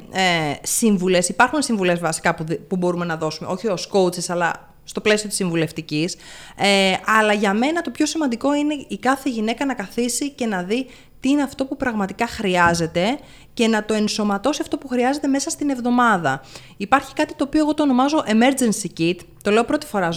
σύμβουλες, 0.61 1.29
υπάρχουν 1.29 1.61
σύμβουλες 1.61 1.99
βασικά 1.99 2.35
που, 2.35 2.45
που 2.67 2.75
μπορούμε 2.75 3.05
να 3.05 3.17
δώσουμε, 3.17 3.49
όχι 3.49 3.67
ως 3.67 3.89
coaches, 3.93 4.25
αλλά 4.27 4.73
στο 4.83 5.01
πλαίσιο 5.01 5.27
της 5.27 5.37
συμβουλευτικής. 5.37 6.15
Ε, 6.55 6.93
αλλά 7.05 7.33
για 7.33 7.53
μένα 7.53 7.81
το 7.81 7.89
πιο 7.91 8.05
σημαντικό 8.05 8.55
είναι 8.55 8.73
η 8.87 8.97
κάθε 8.97 9.29
γυναίκα 9.29 9.65
να 9.65 9.73
καθίσει 9.73 10.31
και 10.31 10.45
να 10.45 10.63
δει 10.63 10.87
τι 11.23 11.29
είναι 11.29 11.41
αυτό 11.41 11.65
που 11.65 11.77
πραγματικά 11.77 12.27
χρειάζεται 12.27 13.19
και 13.53 13.67
να 13.67 13.85
το 13.85 13.93
ενσωματώσει 13.93 14.59
αυτό 14.61 14.77
που 14.77 14.87
χρειάζεται 14.87 15.27
μέσα 15.27 15.49
στην 15.49 15.69
εβδομάδα. 15.69 16.41
Υπάρχει 16.77 17.13
κάτι 17.13 17.33
το 17.35 17.43
οποίο 17.43 17.59
εγώ 17.59 17.73
το 17.73 17.83
ονομάζω 17.83 18.23
emergency 18.27 18.99
kit, 18.99 19.15
το 19.43 19.51
λέω 19.51 19.63
πρώτη 19.63 19.85
φορά 19.85 20.09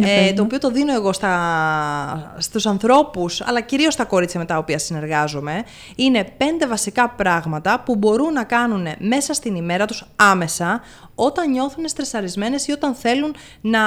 ε, 0.00 0.32
το 0.32 0.42
οποίο 0.42 0.58
το 0.58 0.70
δίνω 0.70 0.92
εγώ 0.92 1.12
στα, 1.12 2.34
στους 2.38 2.66
ανθρώπους, 2.66 3.40
αλλά 3.40 3.60
κυρίως 3.60 3.94
στα 3.94 4.04
κορίτσια 4.04 4.40
με 4.40 4.46
τα 4.46 4.58
οποία 4.58 4.78
συνεργάζομαι. 4.78 5.64
Είναι 5.96 6.24
πέντε 6.36 6.66
βασικά 6.66 7.08
πράγματα 7.08 7.82
που 7.84 7.96
μπορούν 7.96 8.32
να 8.32 8.44
κάνουν 8.44 8.86
μέσα 8.98 9.34
στην 9.34 9.54
ημέρα 9.54 9.84
τους 9.84 10.04
άμεσα, 10.16 10.80
όταν 11.22 11.50
νιώθουν 11.50 11.88
στρεσαρισμένες 11.88 12.66
ή 12.66 12.72
όταν 12.72 12.94
θέλουν 12.94 13.34
να 13.60 13.80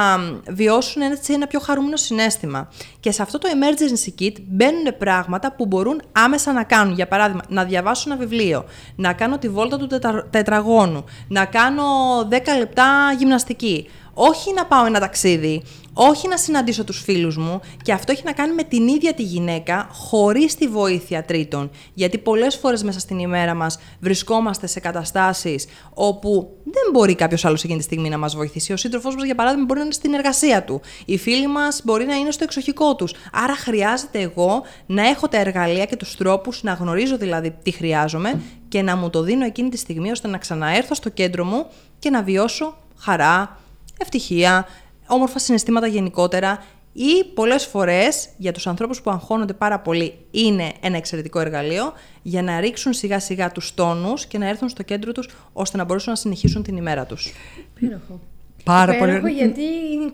βιώσουν 0.50 1.02
έτσι 1.02 1.34
ένα 1.34 1.48
πιο 1.48 1.60
χαρούμενο 1.60 1.96
συνέστημα. 1.96 2.70
Και 3.00 3.12
σε 3.12 3.22
αυτό 3.22 3.38
το 3.38 3.50
emergency 3.52 4.22
kit 4.22 4.34
μπαίνουν 4.42 4.98
πράγματα 4.98 5.54
που 5.54 5.66
μπορούν 5.66 6.02
άμεσα 6.12 6.54
να 6.54 6.64
κάνουν. 6.64 6.94
Για 6.94 7.08
παράδειγμα, 7.08 7.42
να 7.48 7.64
διαβάσουν 7.64 8.12
ένα 8.12 8.22
βιβλίο, 8.22 8.66
να 8.96 9.14
κάνω 9.14 9.38
τη 9.38 9.50
βόλτα 9.50 9.78
του 9.78 9.88
τετραγώνου, 10.30 11.04
να 11.28 11.46
κάνω 11.46 11.84
10 12.30 12.58
λεπτά 12.58 13.16
γυμναστική, 13.18 13.90
όχι 14.14 14.54
να 14.54 14.66
πάω 14.66 14.86
ένα 14.86 15.00
ταξίδι, 15.00 15.64
όχι 15.94 16.28
να 16.28 16.38
συναντήσω 16.38 16.84
τους 16.84 17.02
φίλους 17.02 17.38
μου 17.38 17.62
και 17.82 17.94
αυτό 17.94 18.12
έχει 18.12 18.24
να 18.26 18.32
κάνει 18.32 18.54
με 18.54 18.64
την 18.64 18.88
ίδια 18.88 19.14
τη 19.14 19.24
γυναίκα 19.24 19.88
χωρίς 19.92 20.56
τη 20.56 20.68
βοήθεια 20.68 21.24
τρίτων. 21.24 21.70
Γιατί 21.94 22.18
πολλές 22.18 22.56
φορές 22.56 22.84
μέσα 22.84 23.00
στην 23.00 23.20
ημέρα 23.20 23.54
μας 23.54 23.80
βρισκόμαστε 24.00 24.68
σε 24.68 24.80
καταστάσεις 24.80 25.66
όπου 25.94 26.58
δεν 26.64 26.92
μπορεί 26.92 27.16
κάποιος 27.16 27.46
άλλος 27.46 27.64
εκείνη 27.64 27.78
τη 27.78 27.84
στιγμή 27.84 28.10
να 28.10 28.18
μας 28.18 28.36
βοηθήσει. 28.36 28.74
Ο 28.74 28.78
σύντροφός 28.78 29.16
μας, 29.16 29.24
για 29.24 29.36
παράδειγμα, 29.36 29.66
μπορεί 29.66 29.80
να 29.80 29.86
είναι 29.86 29.94
στην 29.94 30.14
εργασία 30.14 30.64
του. 30.64 30.82
Οι 31.06 31.18
φίλοι 31.18 31.48
μας 31.48 31.82
μπορεί 31.84 32.06
να 32.06 32.16
είναι 32.16 32.32
στο 32.32 32.44
εξοχικό 32.44 32.96
τους. 32.96 33.14
Άρα 33.32 33.56
χρειάζεται 33.56 34.20
εγώ 34.20 34.64
να 34.86 35.08
έχω 35.08 35.28
τα 35.28 35.38
εργαλεία 35.38 35.86
και 35.86 35.96
τους 35.96 36.16
τρόπους, 36.16 36.64
να 36.64 36.74
γνωρίζω 36.74 37.18
δηλαδή 37.18 37.56
τι 37.64 37.72
χρειάζομαι 37.72 38.42
και 38.68 38.82
να 38.82 38.96
μου 38.96 39.10
το 39.10 39.22
δίνω 39.22 39.46
εκείνη 39.46 39.70
τη 39.70 39.78
στιγμή 39.78 40.12
ώστε 40.12 40.28
να 40.28 40.38
ξαναέρθω 40.38 40.96
στο 40.96 41.10
κέντρο 41.10 41.46
μου 41.46 41.66
και 42.00 42.10
να 42.10 42.24
βιώσω 42.24 42.78
χαρά, 42.98 43.58
ευτυχία, 44.02 44.68
όμορφα 45.08 45.40
συναισθήματα 45.40 45.88
γενικότερα 45.88 46.64
ή 46.94 47.24
πολλές 47.34 47.66
φορές 47.66 48.30
για 48.38 48.52
τους 48.52 48.68
ανθρώπους 48.68 49.02
που 49.02 49.12
αγχώνονται 49.12 49.54
πάρα 49.54 49.80
πολύ 49.80 50.14
είναι 50.32 50.72
ένα 50.82 50.98
εξαιρετικό 50.98 51.40
εργαλείο 51.40 51.94
για 52.22 52.42
να 52.42 52.60
ρίξουν 52.60 52.94
σιγά 52.94 53.20
σιγά 53.20 53.52
τους 53.52 53.74
τόνους 53.74 54.26
και 54.26 54.38
να 54.38 54.48
έρθουν 54.48 54.70
στο 54.70 54.84
κέντρο 54.84 55.12
τους 55.12 55.30
ώστε 55.54 55.78
να 55.78 55.84
μπορέσουν 55.84 56.12
να 56.12 56.18
συνεχίσουν 56.18 56.64
την 56.64 56.78
ημέρα 56.78 57.06
τους. 57.06 57.34
Πύροχο. 57.74 58.20
Πάρα 58.64 58.96
πολύ. 58.96 59.32
γιατί 59.32 59.64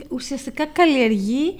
ουσιαστικά 0.10 0.66
καλλιεργεί 0.66 1.56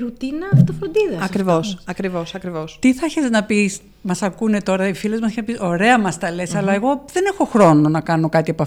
ρουτίνα 0.00 0.46
αυτοφροντίδας. 0.54 1.22
Ακριβώς, 1.22 1.78
ακριβώς, 1.84 2.34
ακριβώς. 2.34 2.78
Τι 2.80 2.94
θα 2.94 3.04
έχεις 3.04 3.30
να 3.30 3.44
πεις, 3.44 3.80
μας 4.02 4.22
ακούνε 4.22 4.60
τώρα 4.60 4.88
οι 4.88 4.92
φίλες 4.92 5.20
μας 5.20 5.32
και 5.32 5.42
πεις: 5.42 5.56
Ωραία, 5.60 5.98
μας 5.98 6.18
τα 6.18 6.30
λες, 6.30 6.54
αλλά 6.54 6.72
εγώ 6.72 7.04
δεν 7.12 7.22
έχω 7.32 7.44
χρόνο 7.44 7.88
να 7.88 8.00
κάνω 8.00 8.28
κάτι 8.28 8.50
από 8.50 8.64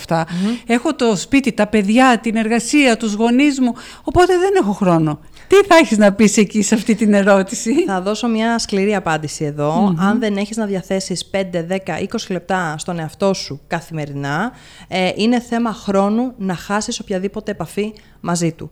Έχω 0.66 0.96
το 0.96 1.16
σπίτι, 1.16 1.52
τα 1.52 1.68
παιδιά, 1.68 2.20
την 2.22 2.36
εργασία, 2.36 2.98
τους 2.98 3.14
γονείς 3.14 3.60
μου, 3.60 3.74
οπότε 4.04 4.38
δεν 4.38 4.52
έχω 4.62 4.72
χρόνο. 4.72 5.20
Τι 5.48 5.56
θα 5.56 5.76
έχεις 5.76 5.98
να 5.98 6.14
πεις 6.14 6.38
εκεί 6.38 6.62
σε 6.62 6.76
αυτή 6.76 6.96
την 6.96 7.14
ερώτηση; 7.14 7.74
Θα 7.88 8.02
δώσω 8.02 8.28
μια 8.28 8.60
σκληρή 8.60 8.96
απάντηση 8.96 9.54
Αν 9.98 10.20
δεν 10.20 10.38
έχεις 10.38 10.58
να 10.58 10.66
διαθέσεις 10.66 11.30
5, 11.32 11.38
10, 11.38 11.78
20 12.12 12.18
λεπτά 12.30 12.76
στον 12.78 13.00
εαυτό 13.00 13.34
σου 13.34 13.62
καθημερινά, 13.68 14.52
ε, 14.88 15.12
είναι 15.16 15.40
θέμα 15.40 15.74
χρόνου 15.74 16.34
να 16.38 16.56
χάσεις 16.56 17.00
οποιαδήποτε 17.00 17.52
επαφή 17.52 17.94
μαζί 18.20 18.52
του. 18.52 18.70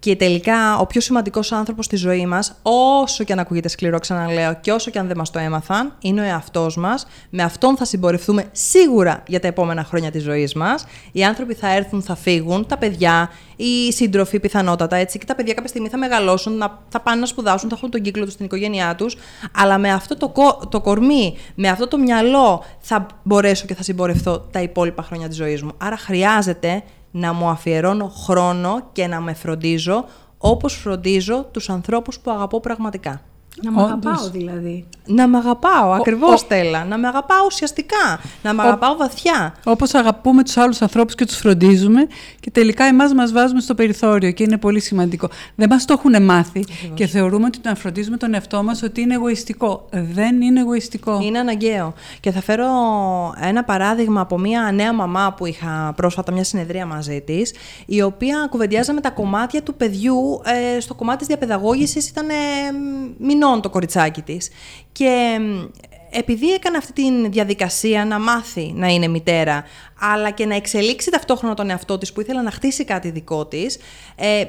Και 0.00 0.16
τελικά 0.16 0.78
ο 0.78 0.86
πιο 0.86 1.00
σημαντικός 1.00 1.52
άνθρωπος 1.52 1.84
στη 1.84 1.96
ζωή 1.96 2.26
μας, 2.26 2.54
όσο 2.62 3.24
και 3.24 3.32
αν 3.32 3.38
ακούγεται 3.38 3.68
σκληρό, 3.68 3.98
ξαναλέω, 3.98 4.54
και 4.60 4.72
όσο 4.72 4.90
και 4.90 4.98
αν 4.98 5.06
δεν 5.06 5.16
μας 5.16 5.30
το 5.30 5.38
έμαθαν, 5.38 5.96
είναι 6.00 6.20
ο 6.20 6.24
εαυτός 6.24 6.76
μας. 6.76 7.06
Με 7.30 7.42
αυτόν 7.42 7.76
θα 7.76 7.84
συμπορευτούμε 7.84 8.44
σίγουρα 8.52 9.22
για 9.26 9.40
τα 9.40 9.46
επόμενα 9.46 9.84
χρόνια 9.84 10.10
της 10.10 10.22
ζωής 10.22 10.54
μας. 10.54 10.84
Οι 11.12 11.24
άνθρωποι 11.24 11.54
θα 11.54 11.74
έρθουν, 11.74 12.02
θα 12.02 12.14
φύγουν, 12.14 12.66
τα 12.66 12.78
παιδιά, 12.78 13.30
οι 13.56 13.92
σύντροφοι 13.92 14.40
πιθανότατα 14.40 14.96
έτσι. 14.96 15.18
Και 15.18 15.24
τα 15.24 15.34
παιδιά 15.34 15.54
κάποια 15.54 15.68
στιγμή 15.68 15.88
θα 15.88 15.98
μεγαλώσουν, 15.98 16.56
να, 16.56 16.78
θα 16.88 17.00
πάνε 17.00 17.20
να 17.20 17.26
σπουδάσουν, 17.26 17.68
θα 17.68 17.74
έχουν 17.78 17.90
τον 17.90 18.02
κύκλο 18.02 18.24
τους 18.24 18.32
στην 18.32 18.44
οικογένειά 18.44 18.94
τους. 18.94 19.16
Αλλά 19.54 19.78
με 19.78 19.92
αυτό 19.92 20.16
το, 20.16 20.32
το 20.68 20.80
κορμί, 20.80 21.36
με 21.54 21.68
αυτό 21.68 21.88
το 21.88 21.98
μυαλό, 21.98 22.64
θα 22.78 23.06
μπορέσω 23.22 23.66
και 23.66 23.74
θα 23.74 23.82
συμπορευτώ 23.82 24.38
τα 24.38 24.60
υπόλοιπα 24.60 25.02
χρόνια 25.02 25.28
της 25.28 25.36
ζωής 25.36 25.62
μου. 25.62 25.70
Άρα 25.78 25.96
χρειάζεται 25.96 26.82
να 27.10 27.32
μου 27.32 27.48
αφιερώνω 27.48 28.08
χρόνο 28.08 28.88
και 28.92 29.06
να 29.06 29.20
με 29.20 29.34
φροντίζω 29.34 30.04
όπως 30.38 30.74
φροντίζω 30.74 31.48
τους 31.50 31.70
ανθρώπους 31.70 32.20
που 32.20 32.30
αγαπώ 32.30 32.60
πραγματικά. 32.60 33.20
Να 33.62 33.70
με 33.70 33.82
αγαπάω 33.82 34.30
δηλαδή. 34.30 34.86
Να 35.06 35.26
με 35.26 35.36
αγαπάω, 35.36 35.92
ακριβώς 35.92 36.40
Στέλλα. 36.40 36.84
Να 36.84 36.98
με 36.98 37.06
αγαπάω 37.06 37.44
ουσιαστικά. 37.46 38.20
Να 38.42 38.52
με 38.52 38.62
αγαπάω 38.62 38.96
βαθιά. 38.96 39.54
Όπως 39.64 39.94
αγαπούμε 39.94 40.44
τους 40.44 40.56
άλλους 40.56 40.82
ανθρώπους 40.82 41.14
και 41.14 41.24
τους 41.24 41.36
φροντίζουμε 41.36 42.06
και 42.40 42.50
τελικά 42.50 42.84
εμάς 42.84 43.12
μας 43.14 43.32
βάζουμε 43.32 43.60
στο 43.60 43.74
περιθώριο 43.74 44.30
και 44.30 44.42
είναι 44.42 44.56
πολύ 44.56 44.80
σημαντικό. 44.80 45.28
Δεν 45.54 45.68
μας 45.70 45.84
το 45.84 45.92
έχουν 45.92 46.22
μάθει 46.24 46.64
και 46.94 47.06
θεωρούμε 47.06 47.46
ότι 47.46 47.58
να 47.62 47.74
φροντίζουμε 47.74 48.16
τον 48.16 48.34
εαυτό 48.34 48.62
μας 48.62 48.82
ότι 48.82 49.00
είναι 49.00 49.14
εγωιστικό. 49.14 49.88
Δεν 49.90 50.40
είναι 50.40 50.60
εγωιστικό. 50.60 51.20
Είναι 51.22 51.38
αναγκαίο. 51.38 51.94
Και 52.20 52.30
θα 52.30 52.42
φέρω 52.42 52.66
ένα 53.40 53.64
παράδειγμα 53.64 54.20
από 54.20 54.38
μια 54.38 54.70
νέα 54.74 54.92
μαμά 54.92 55.32
που 55.36 55.46
είχα 55.46 55.92
πρόσφατα 55.96 56.32
μια 56.32 56.44
συνεδρία 56.44 56.86
μαζί 56.86 57.20
της, 57.20 57.54
η 57.86 58.02
οποία 58.02 58.46
κουβεντιάζαμε 58.50 59.00
τα 59.00 59.10
κομμάτια 59.10 59.62
του 59.62 59.74
παιδιού. 59.74 60.40
Ε, 60.76 60.80
στο 60.80 60.94
κομμάτι 60.94 61.18
της 61.18 61.26
διαπαιδαγώγησης 61.26 62.08
ήταν 62.08 62.28
ε, 62.28 62.34
το 63.60 63.70
κοριτσάκι 63.70 64.22
της. 64.22 64.50
Και 64.92 65.40
επειδή 66.10 66.52
έκανε 66.52 66.76
αυτή 66.76 66.92
τη 66.92 67.28
διαδικασία 67.28 68.04
να 68.04 68.18
μάθει 68.18 68.72
να 68.74 68.86
είναι 68.88 69.08
μητέρα, 69.08 69.64
αλλά 70.00 70.30
και 70.30 70.46
να 70.46 70.54
εξελίξει 70.54 71.10
ταυτόχρονα 71.10 71.54
τον 71.54 71.70
εαυτό 71.70 71.98
της 71.98 72.12
που 72.12 72.20
ήθελε 72.20 72.42
να 72.42 72.50
χτίσει 72.50 72.84
κάτι 72.84 73.10
δικό 73.10 73.46
της, 73.46 73.78
ε, 74.16 74.44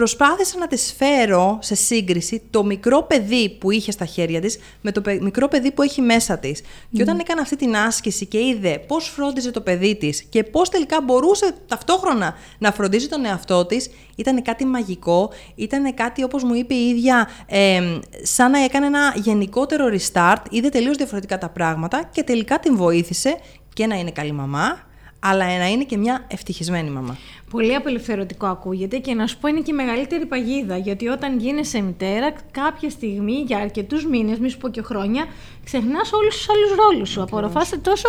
προσπάθησα 0.00 0.58
να 0.58 0.66
τη 0.66 0.76
φέρω 0.76 1.58
σε 1.60 1.74
σύγκριση 1.74 2.42
το 2.50 2.64
μικρό 2.64 3.02
παιδί 3.02 3.50
που 3.50 3.70
είχε 3.70 3.90
στα 3.90 4.04
χέρια 4.04 4.40
της 4.40 4.58
με 4.80 4.92
το 4.92 5.02
μικρό 5.20 5.48
παιδί 5.48 5.72
που 5.72 5.82
έχει 5.82 6.00
μέσα 6.00 6.38
της. 6.38 6.62
Και 6.92 7.02
όταν 7.02 7.18
έκανε 7.18 7.40
αυτή 7.40 7.56
την 7.56 7.76
άσκηση 7.76 8.26
και 8.26 8.38
είδε 8.38 8.84
πώς 8.86 9.08
φρόντιζε 9.08 9.50
το 9.50 9.60
παιδί 9.60 9.96
της 9.96 10.22
και 10.22 10.44
πώς 10.44 10.68
τελικά 10.68 11.00
μπορούσε 11.00 11.54
ταυτόχρονα 11.66 12.34
να 12.58 12.72
φροντίζει 12.72 13.08
τον 13.08 13.24
εαυτό 13.24 13.66
της, 13.66 13.90
ήταν 14.16 14.42
κάτι 14.42 14.64
μαγικό, 14.64 15.30
ήταν 15.54 15.94
κάτι 15.94 16.22
όπως 16.22 16.42
μου 16.42 16.54
είπε 16.54 16.74
η 16.74 16.88
ίδια, 16.88 17.28
ε, 17.46 17.80
σαν 18.22 18.50
να 18.50 18.58
έκανε 18.58 18.86
ένα 18.86 19.14
γενικότερο 19.16 19.84
restart, 19.92 20.42
είδε 20.50 20.68
τελείως 20.68 20.96
διαφορετικά 20.96 21.38
τα 21.38 21.48
πράγματα 21.48 22.08
και 22.12 22.22
τελικά 22.22 22.58
την 22.58 22.76
βοήθησε 22.76 23.36
και 23.74 23.86
να 23.86 23.94
είναι 23.94 24.10
καλή 24.10 24.32
μαμά, 24.32 24.89
αλλά 25.20 25.58
να 25.58 25.68
είναι 25.68 25.84
και 25.84 25.96
μια 25.96 26.24
ευτυχισμένη 26.28 26.90
μαμά. 26.90 27.16
Πολύ 27.50 27.74
απελευθερωτικό 27.74 28.46
ακούγεται 28.46 28.98
και 28.98 29.14
να 29.14 29.26
σου 29.26 29.38
πω 29.38 29.48
είναι 29.48 29.60
και 29.60 29.70
η 29.70 29.74
μεγαλύτερη 29.74 30.26
παγίδα. 30.26 30.76
Γιατί 30.76 31.08
όταν 31.08 31.38
γίνεσαι 31.38 31.80
μητέρα, 31.80 32.32
κάποια 32.50 32.90
στιγμή 32.90 33.32
για 33.46 33.58
αρκετούς 33.58 34.06
μήνες, 34.06 34.38
μη 34.38 34.48
σου 34.48 34.58
πω 34.58 34.68
και 34.68 34.82
χρόνια, 34.82 35.24
ξεχνάς 35.64 36.12
όλους 36.12 36.36
τους 36.36 36.48
άλλους 36.48 36.70
ρόλους 36.74 37.08
σου. 37.08 37.22
Απορροφάσαι 37.22 37.78
τόσο 37.78 38.08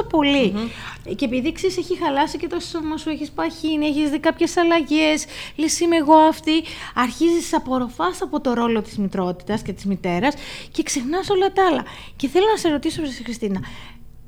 Και 1.15 1.25
επειδή 1.25 1.51
ξέρεις, 1.51 1.77
έχει 1.77 1.97
χαλάσει 1.97 2.37
και 2.37 2.47
το 2.47 2.59
σώμα 2.59 2.97
σου, 2.97 3.09
έχεις 3.09 3.31
παχύνει, 3.31 3.85
έχεις 3.85 4.09
δει 4.09 4.19
κάποιες 4.19 4.57
αλλαγές, 4.57 5.25
λες 5.55 5.79
είμαι 5.79 5.95
εγώ 5.95 6.15
αυτή, 6.15 6.63
αρχίζεις 6.95 7.49
να 7.51 7.53
απορροφάς 7.53 8.21
από 8.21 8.41
το 8.41 8.53
ρόλο 8.53 8.81
της 8.81 8.97
μητρότητας 8.97 9.61
και 9.61 9.73
της 9.73 9.85
μητέρας 9.85 10.33
και 10.71 10.83
ξεχνάς 10.83 11.29
όλα 11.29 11.51
τα 11.51 11.65
άλλα. 11.65 11.83
Και 12.15 12.27
θέλω 12.27 12.45
να 12.51 12.57
σε 12.57 12.69
ρωτήσω, 12.69 13.01
Χριστίνα, 13.23 13.59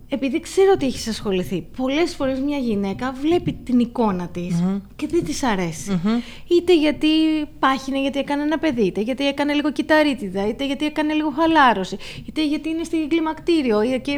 επειδή 0.10 0.40
ξέρω 0.40 0.72
ότι 0.74 0.86
έχεις 0.86 1.08
ασχοληθεί, 1.08 1.66
πολλές 1.78 2.16
φορές 2.16 2.40
μια 2.40 2.58
γυναίκα 2.58 3.14
βλέπει 3.22 3.54
την 3.66 3.80
εικόνα 3.80 4.28
της 4.28 4.64
και 4.96 5.08
δεν 5.12 5.24
της 5.24 5.44
αρέσει. 5.44 6.02
Είτε 6.48 6.76
γιατί 6.76 7.08
πάχινε, 7.60 8.02
γιατί 8.02 8.20
έκανε 8.20 8.44
ένα 8.44 8.58
παιδί, 8.58 8.86
είτε 8.86 9.02
γιατί 9.02 9.28
έκανε 9.28 9.54
λίγο 9.54 9.72
κυταρίτιδα, 9.72 10.48
είτε 10.48 10.66
γιατί 10.66 10.86
έκανε 10.86 11.14
λίγο 11.14 11.34
χαλάρωση, 11.40 11.98
είτε 12.28 12.46
γιατί 12.46 12.70
είναι 12.70 12.84
στη 12.84 13.08
κλιμακτήριο 13.10 13.80
και 14.02 14.12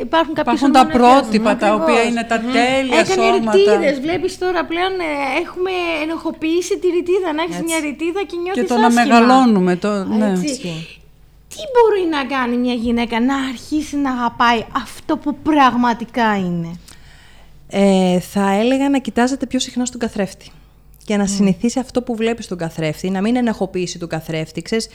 υπάρχουν 0.00 0.34
κάποιε 0.34 0.52
Υπάρχουν 0.52 0.72
τα 0.72 0.86
πρότυπα 0.86 1.56
τα 1.56 1.74
οποία 1.74 2.02
είναι 2.02 2.24
τα 2.24 2.40
τέλεια 2.40 2.98
έκανε 2.98 3.22
σώματα. 3.22 3.58
Έκανε 3.58 3.86
ρητίδε. 3.86 4.00
Βλέπεις 4.00 4.38
τώρα 4.38 4.64
πλέον 4.64 4.92
ε, 4.92 5.40
έχουμε 5.42 5.70
ενοχοποιήσει 6.02 6.78
τη 6.78 6.86
ρητίδα, 6.88 7.32
να 7.32 7.42
έχεις 7.42 7.60
μια 7.62 7.80
ρητίδα 7.80 8.20
και 8.26 8.36
νιώθεις 8.42 8.62
Και 8.62 8.68
το 8.68 8.76
να 8.76 8.90
μεγαλώνουμε. 8.90 9.76
Το... 9.76 10.04
Ναι 10.04 10.32
τι 11.54 11.60
μπορεί 11.72 12.08
να 12.10 12.24
κάνει 12.36 12.56
μια 12.56 12.74
γυναίκα 12.74 13.20
να 13.20 13.36
αρχίσει 13.36 13.96
να 13.96 14.10
αγαπάει 14.10 14.64
αυτό 14.72 15.16
που 15.16 15.36
πραγματικά 15.36 16.36
είναι; 16.36 16.78
Ε, 17.68 18.20
θα 18.20 18.50
έλεγα 18.50 18.88
να 18.88 18.98
κοιτάζετε 18.98 19.46
πιο 19.46 19.58
συχνά 19.58 19.84
στον 19.84 20.00
καθρέφτη 20.00 20.50
και 21.04 21.16
να 21.16 21.24
mm. 21.24 21.28
συνηθίσει 21.28 21.78
αυτό 21.78 22.02
που 22.02 22.16
βλέπει 22.16 22.42
στον 22.42 22.58
καθρέφτη, 22.58 23.10
να 23.10 23.20
μην 23.20 23.36
ενεχοποιήσει 23.36 23.98
τον 23.98 24.08
καθρέφτη. 24.08 24.62
Ξέρεις, 24.62 24.88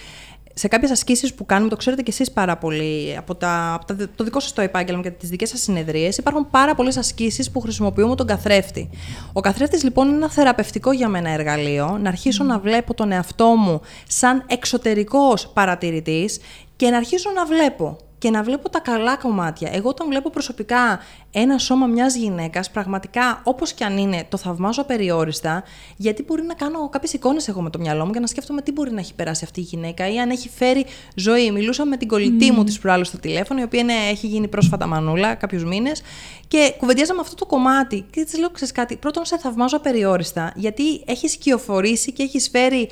σε 0.53 0.67
κάποιες 0.67 0.91
ασκήσεις 0.91 1.33
που 1.33 1.45
κάνουμε, 1.45 1.69
το 1.69 1.75
ξέρετε 1.75 2.01
κι 2.01 2.09
εσείς 2.09 2.31
πάρα 2.31 2.57
πολύ 2.57 3.15
από, 3.17 3.35
τα, 3.35 3.73
από 3.73 3.85
τα, 3.85 4.09
το 4.15 4.23
δικό 4.23 4.39
σας 4.39 4.53
το 4.53 4.61
επάγγελμα 4.61 5.01
και 5.01 5.11
τις 5.11 5.29
δικές 5.29 5.49
σας 5.49 5.61
συνεδρίες, 5.61 6.17
υπάρχουν 6.17 6.49
πάρα 6.49 6.75
πολλές 6.75 6.97
ασκήσεις 6.97 7.51
που 7.51 7.59
χρησιμοποιούμε 7.59 8.15
τον 8.15 8.27
καθρέφτη. 8.27 8.89
Ο 9.33 9.39
καθρέφτης 9.41 9.83
λοιπόν 9.83 10.07
είναι 10.07 10.15
ένα 10.15 10.29
θεραπευτικό 10.29 10.91
για 10.91 11.07
μένα 11.07 11.29
εργαλείο, 11.29 11.97
να 12.01 12.09
αρχίσω 12.09 12.43
να 12.43 12.59
βλέπω 12.59 12.93
τον 12.93 13.11
εαυτό 13.11 13.45
μου 13.45 13.81
σαν 14.07 14.43
εξωτερικός 14.47 15.47
παρατηρητής 15.47 16.39
και 16.75 16.89
να 16.89 16.97
αρχίσω 16.97 17.31
να 17.31 17.45
βλέπω 17.45 17.97
και 18.19 18.29
να 18.29 18.43
βλέπω 18.43 18.69
τα 18.69 18.79
καλά 18.79 19.17
κομμάτια. 19.17 19.69
Εγώ 19.73 19.89
όταν 19.89 20.07
βλέπω 20.07 20.29
προσωπικά 20.29 20.99
ένα 21.31 21.57
σώμα 21.57 21.85
μιας 21.87 22.15
γυναίκας, 22.15 22.71
πραγματικά 22.71 23.41
όπως 23.43 23.73
και 23.73 23.83
αν 23.83 23.97
είναι, 23.97 24.25
το 24.29 24.37
θαυμάζω 24.37 24.83
περιόριστα, 24.83 25.63
γιατί 25.95 26.23
μπορεί 26.23 26.43
να 26.43 26.53
κάνω 26.53 26.89
κάποιες 26.89 27.13
εικόνες 27.13 27.47
εγώ 27.47 27.61
με 27.61 27.69
το 27.69 27.79
μυαλό 27.79 28.05
μου 28.05 28.11
και 28.11 28.19
να 28.19 28.27
σκέφτομαι 28.27 28.61
τι 28.61 28.71
μπορεί 28.71 28.91
να 28.91 28.99
έχει 28.99 29.13
περάσει 29.13 29.43
αυτή 29.43 29.59
η 29.59 29.63
γυναίκα 29.63 30.09
ή 30.13 30.19
αν 30.19 30.29
έχει 30.29 30.49
φέρει 30.49 30.85
ζωή. 31.15 31.51
Μιλούσα 31.51 31.85
με 31.85 31.97
την 31.97 32.07
κολλητή 32.07 32.51
μου 32.51 32.63
της 32.63 32.79
προάλλου 32.79 33.05
στο 33.05 33.19
τηλέφωνο, 33.19 33.59
η 33.59 33.63
οποία 33.63 33.79
είναι, 33.79 33.93
έχει 34.09 34.27
γίνει 34.27 34.47
πρόσφατα 34.47 34.87
μανούλα 34.87 35.35
κάποιους 35.35 35.63
μήνες 35.63 36.01
και 36.47 36.73
κουβεντιάζαμε 36.77 37.19
αυτό 37.19 37.35
το 37.35 37.45
κομμάτι 37.45 38.05
και 38.09 38.23
της 38.23 38.37
λέω, 38.37 38.49
ξέρεις 38.49 38.73
κάτι, 38.73 38.95
πρώτον 38.95 39.25
σε 39.25 39.37
θαυμάζω 39.37 39.77
απεριόριστα, 39.77 40.51
γιατί 40.55 41.03
έχεις 41.05 41.35
κυοφορήσει 41.37 42.13
και 42.13 42.23
έχεις 42.23 42.49
φέρει 42.49 42.89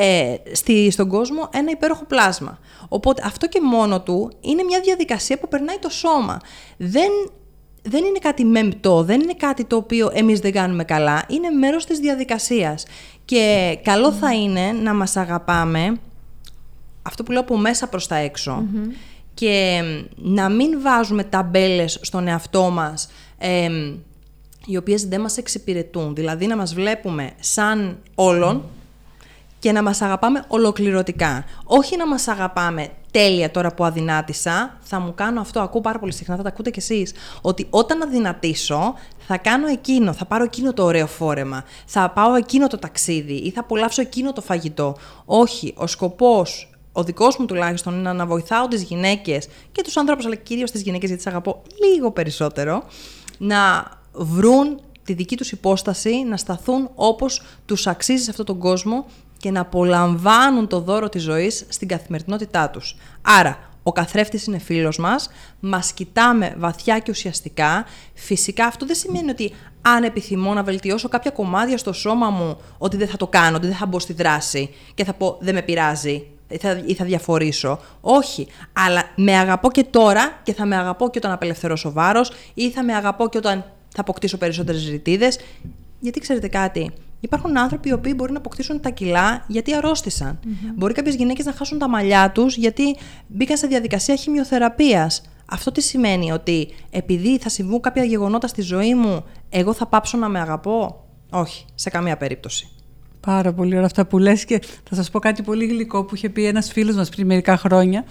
ε, 0.00 0.34
στη, 0.52 0.90
στον 0.90 1.08
κόσμο 1.08 1.48
ένα 1.52 1.70
υπέροχο 1.70 2.04
πλάσμα. 2.04 2.58
Οπότε 2.88 3.22
αυτό 3.24 3.48
και 3.48 3.60
μόνο 3.60 4.00
του 4.00 4.32
είναι 4.40 4.62
μια 4.62 4.80
διαδικασία 4.80 5.38
που 5.38 5.48
περνάει 5.48 5.78
το 5.78 5.88
σώμα. 5.88 6.40
Δεν, 6.76 7.10
δεν 7.82 8.04
είναι 8.04 8.18
κάτι 8.18 8.44
μεμπτό, 8.44 9.02
δεν 9.02 9.20
είναι 9.20 9.34
κάτι 9.34 9.64
το 9.64 9.76
οποίο 9.76 10.10
εμείς 10.12 10.40
δεν 10.40 10.52
κάνουμε 10.52 10.84
καλά, 10.84 11.24
είναι 11.28 11.50
μέρος 11.50 11.84
της 11.86 11.98
διαδικασίας. 11.98 12.84
Και 13.24 13.78
καλό 13.82 14.12
θα 14.12 14.34
είναι 14.34 14.72
να 14.72 14.94
μας 14.94 15.16
αγαπάμε, 15.16 15.98
αυτό 17.02 17.22
που 17.22 17.32
λέω 17.32 17.40
από 17.40 17.56
μέσα 17.56 17.88
προς 17.88 18.06
τα 18.06 18.16
εξω 18.16 18.64
και 19.34 19.82
να 20.16 20.48
μην 20.48 20.80
βάζουμε 20.82 21.24
ταμπέλες 21.24 21.98
στον 22.02 22.28
εαυτό 22.28 22.70
μας, 22.70 23.08
ε, 23.38 23.68
οι 24.66 24.76
οποίες 24.76 25.04
δεν 25.04 25.20
μας 25.20 25.36
εξυπηρετούν. 25.36 26.14
Δηλαδή 26.14 26.46
να 26.46 26.56
μας 26.56 26.74
βλέπουμε 26.74 27.32
σαν 27.40 27.98
όλων, 28.14 28.64
και 29.58 29.72
να 29.72 29.82
μας 29.82 30.02
αγαπάμε 30.02 30.44
ολοκληρωτικά. 30.48 31.44
Όχι 31.64 31.96
να 31.96 32.06
μας 32.06 32.28
αγαπάμε 32.28 32.88
τέλεια 33.10 33.50
τώρα 33.50 33.74
που 33.74 33.84
αδυνάτησα, 33.84 34.76
θα 34.80 35.00
μου 35.00 35.14
κάνω 35.14 35.40
αυτό, 35.40 35.60
ακούω 35.60 35.80
πάρα 35.80 35.98
πολύ 35.98 36.12
συχνά, 36.12 36.36
θα 36.36 36.42
τα 36.42 36.48
ακούτε 36.48 36.70
κι 36.70 36.78
εσείς, 36.78 37.12
ότι 37.40 37.66
όταν 37.70 38.02
αδυνατήσω 38.02 38.94
θα 39.26 39.36
κάνω 39.36 39.66
εκείνο, 39.66 40.12
θα 40.12 40.24
πάρω 40.24 40.44
εκείνο 40.44 40.72
το 40.72 40.84
ωραίο 40.84 41.06
φόρεμα, 41.06 41.64
θα 41.86 42.10
πάω 42.10 42.34
εκείνο 42.34 42.66
το 42.66 42.78
ταξίδι 42.78 43.34
ή 43.34 43.50
θα 43.50 43.60
απολαύσω 43.60 44.00
εκείνο 44.00 44.32
το 44.32 44.40
φαγητό. 44.40 44.96
Όχι, 45.24 45.74
ο 45.76 45.86
σκοπός 45.86 46.72
ο 46.92 47.04
δικός 47.04 47.36
μου 47.36 47.46
τουλάχιστον 47.46 47.98
είναι 47.98 48.12
να 48.12 48.26
βοηθάω 48.26 48.68
τις 48.68 48.82
γυναίκες 48.82 49.48
και 49.72 49.82
τους 49.82 49.96
ανθρώπους, 49.96 50.24
αλλά 50.24 50.34
κυρίως 50.34 50.70
τις 50.70 50.82
γυναίκες, 50.82 51.08
γιατί 51.08 51.24
τις 51.24 51.32
αγαπώ 51.32 51.62
λίγο 51.84 52.10
περισσότερο, 52.10 52.82
να 53.38 53.90
βρουν 54.12 54.80
τη 55.04 55.12
δική 55.12 55.36
τους 55.36 55.52
υπόσταση, 55.52 56.24
να 56.24 56.36
σταθούν 56.36 56.90
όπως 56.94 57.42
τους 57.66 57.86
αξίζει 57.86 58.22
σε 58.22 58.30
αυτόν 58.30 58.44
τον 58.46 58.58
κόσμο 58.58 59.06
και 59.38 59.50
να 59.50 59.60
απολαμβάνουν 59.60 60.66
το 60.66 60.80
δώρο 60.80 61.08
της 61.08 61.22
ζωής 61.22 61.64
στην 61.68 61.88
καθημερινότητά 61.88 62.70
τους. 62.70 62.96
Άρα, 63.22 63.58
ο 63.82 63.92
καθρέφτης 63.92 64.46
είναι 64.46 64.58
φίλος 64.58 64.98
μας, 64.98 65.30
μας 65.60 65.92
κοιτάμε 65.92 66.54
βαθιά 66.58 66.98
και 66.98 67.10
ουσιαστικά. 67.10 67.84
Φυσικά 68.14 68.66
αυτό 68.66 68.86
δεν 68.86 68.96
σημαίνει 68.96 69.30
ότι 69.30 69.52
αν 69.82 70.02
επιθυμώ 70.02 70.54
να 70.54 70.62
βελτιώσω 70.62 71.08
κάποια 71.08 71.30
κομμάτια 71.30 71.78
στο 71.78 71.92
σώμα 71.92 72.30
μου, 72.30 72.56
ότι 72.78 72.96
δεν 72.96 73.08
θα 73.08 73.16
το 73.16 73.26
κάνω, 73.26 73.56
ότι 73.56 73.66
δεν 73.66 73.76
θα 73.76 73.86
μπω 73.86 73.98
στη 73.98 74.12
δράση 74.12 74.74
και 74.94 75.04
θα 75.04 75.12
πω 75.12 75.36
δεν 75.40 75.54
με 75.54 75.62
πειράζει 75.62 76.26
ή 76.48 76.56
θα, 76.56 76.82
ή 76.86 76.94
θα 76.94 77.04
διαφορήσω. 77.04 77.80
Όχι, 78.00 78.46
αλλά 78.72 79.02
με 79.16 79.36
αγαπώ 79.36 79.70
και 79.70 79.84
τώρα 79.84 80.38
και 80.42 80.54
θα 80.54 80.66
με 80.66 80.76
αγαπώ 80.76 81.10
και 81.10 81.18
όταν 81.18 81.32
απελευθερώσω 81.32 81.92
βάρος 81.92 82.32
ή 82.54 82.70
θα 82.70 82.84
με 82.84 82.94
αγαπώ 82.94 83.28
και 83.28 83.38
όταν 83.38 83.64
θα 83.94 84.00
αποκτήσω 84.00 84.36
περισσότερες 84.36 84.88
ρητίδες. 84.88 85.38
Γιατί 86.00 86.20
ξέρετε 86.20 86.48
κάτι, 86.48 86.92
Υπάρχουν 87.20 87.58
άνθρωποι 87.58 87.88
οι 87.88 87.92
οποίοι 87.92 88.12
μπορεί 88.16 88.32
να 88.32 88.38
αποκτήσουν 88.38 88.80
τα 88.80 88.90
κιλά 88.90 89.44
γιατί 89.46 89.74
αρρώστησαν. 89.74 90.38
Μπορεί 90.74 90.94
κάποιες 90.94 91.14
γυναίκες 91.14 91.44
να 91.44 91.52
χάσουν 91.52 91.78
τα 91.78 91.88
μαλλιά 91.88 92.30
τους 92.30 92.56
γιατί 92.56 92.96
μπήκαν 93.26 93.56
σε 93.56 93.66
διαδικασία 93.66 94.16
χημειοθεραπείας. 94.16 95.22
Αυτό 95.50 95.72
τι 95.72 95.80
σημαίνει, 95.80 96.32
ότι 96.32 96.68
επειδή 96.90 97.38
θα 97.38 97.48
συμβούν 97.48 97.80
κάποια 97.80 98.04
γεγονότα 98.04 98.46
στη 98.46 98.62
ζωή 98.62 98.94
μου, 98.94 99.24
εγώ 99.48 99.72
θα 99.72 99.86
πάψω 99.86 100.16
να 100.16 100.28
με 100.28 100.40
αγαπώ; 100.40 101.04
Όχι, 101.30 101.64
σε 101.74 101.90
καμία 101.90 102.16
περίπτωση. 102.16 102.68
Πάρα 103.20 103.52
πολύ 103.52 103.72
ωραία 103.72 103.86
αυτά 103.86 104.06
που 104.06 104.18
λες 104.18 104.44
και 104.44 104.62
θα 104.88 104.94
σας 104.94 105.10
πω 105.10 105.18
κάτι 105.18 105.42
πολύ 105.42 105.66
γλυκό 105.66 106.04
που 106.04 106.14
είχε 106.14 106.28
πει 106.28 106.44
ένας 106.44 106.72
φίλος 106.72 106.96
μας 106.96 107.08
πριν 107.08 107.26
μερικά 107.26 107.56
χρόνια. 107.56 108.04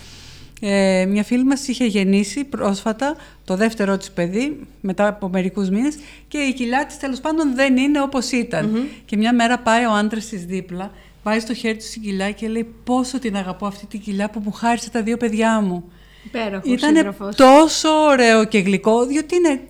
Ε, 0.61 1.05
μια 1.09 1.23
φίλη 1.23 1.43
μας 1.43 1.67
είχε 1.67 1.85
γεννήσει 1.85 2.43
πρόσφατα 2.43 3.15
το 3.45 3.55
δεύτερό 3.55 3.97
της 3.97 4.11
παιδί 4.11 4.59
μετά 4.81 5.07
από 5.07 5.29
μερικούς 5.29 5.69
μήνες 5.69 5.97
και 6.27 6.37
η 6.37 6.53
κοιλιά 6.53 6.85
της 6.85 6.97
τέλος 6.97 7.19
πάντων 7.19 7.55
δεν 7.55 7.77
είναι 7.77 8.01
όπως 8.01 8.29
Και 9.05 9.17
μια 9.17 9.33
μέρα 9.33 9.59
πάει 9.59 9.85
ο 9.85 9.91
άντρας 9.91 10.25
της 10.25 10.45
δίπλα, 10.45 10.91
πάει 11.23 11.39
στο 11.39 11.53
χέρι 11.53 11.77
του 11.77 11.83
στην 11.83 12.01
κοιλιά 12.01 12.31
και 12.31 12.47
λέει 12.47 12.73
πόσο 12.83 13.19
την 13.19 13.35
αγαπώ 13.35 13.65
αυτή 13.65 13.85
την 13.85 14.01
κοιλιά 14.01 14.29
που 14.29 14.41
μου 14.43 14.51
χάρισε 14.51 14.89
τα 14.89 15.03
δύο 15.03 15.17
παιδιά 15.17 15.61
μου. 15.61 15.91
Ήταν 16.63 17.15
τόσο 17.35 17.89
ωραίο 17.89 18.45
και 18.45 18.59
γλυκό, 18.59 19.05
διότι 19.05 19.35
είναι 19.35 19.61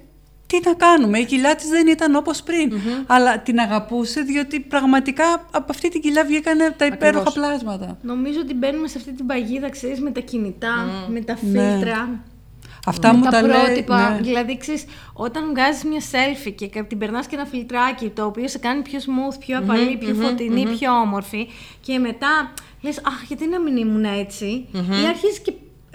τι 0.48 0.60
να 0.66 0.74
κάνουμε, 0.74 1.20
η 1.20 1.26
κοιλιά 1.26 1.56
της 1.56 1.70
δεν 1.70 1.88
ήταν 1.88 2.16
όπως 2.16 2.44
πριν. 2.44 2.74
Αλλά 3.08 3.40
την 3.40 3.60
αγαπούσε 3.60 4.22
διότι 4.22 4.60
πραγματικά 4.60 5.24
από 5.52 5.66
αυτή 5.70 5.90
την 5.90 6.02
κοιλιά 6.02 6.26
βγήκαν 6.26 6.58
τα 6.78 6.86
υπέροχα 6.86 7.32
πλάσματα. 7.32 7.98
Νομίζω 8.02 8.40
ότι 8.40 8.54
μπαίνουμε 8.54 8.88
σε 8.88 8.98
αυτή 8.98 9.12
την 9.12 9.26
παγίδα, 9.26 9.70
ξέρεις, 9.70 10.00
με 10.00 10.12
τα 10.12 10.20
κινητά, 10.20 10.90
με 11.10 11.22
τα 11.22 11.38
ναι. 11.42 11.60
φίλτρα. 11.60 12.20
Αυτά 12.86 13.14
με 13.14 13.18
μου 13.18 13.30
τα, 13.30 13.42
πρότυπα. 13.42 14.10
Ναι. 14.10 14.22
Δηλαδή, 14.22 14.58
ξέρεις, 14.58 14.86
όταν 15.14 15.50
βγάζεις 15.50 15.84
μια 15.84 16.02
selfie 16.02 16.54
και 16.56 16.84
την 16.84 16.98
περνάς 16.98 17.28
και 17.28 17.36
ένα 17.36 17.46
φιλτράκι 17.46 18.10
το 18.10 18.26
οποίο 18.26 18.48
σε 18.48 18.58
κάνει 18.58 18.82
πιο 18.82 19.00
smooth, 19.00 19.36
πιο 19.40 19.58
απαλή, 19.58 19.98
πιο 19.98 20.14
φωτεινή, 20.14 20.68
πιο 20.78 20.92
όμορφη, 20.92 21.48
και 21.82 22.00
μετά 22.00 22.54
λες, 22.82 22.98
Αχ, 22.98 23.24
γιατί 23.28 23.48
να 23.48 23.60
μην 23.60 23.78
ήμουν 23.78 24.04
έτσι, 24.04 24.68
ή 24.74 25.08
αρχίζεις 25.08 25.40
και 25.40 25.54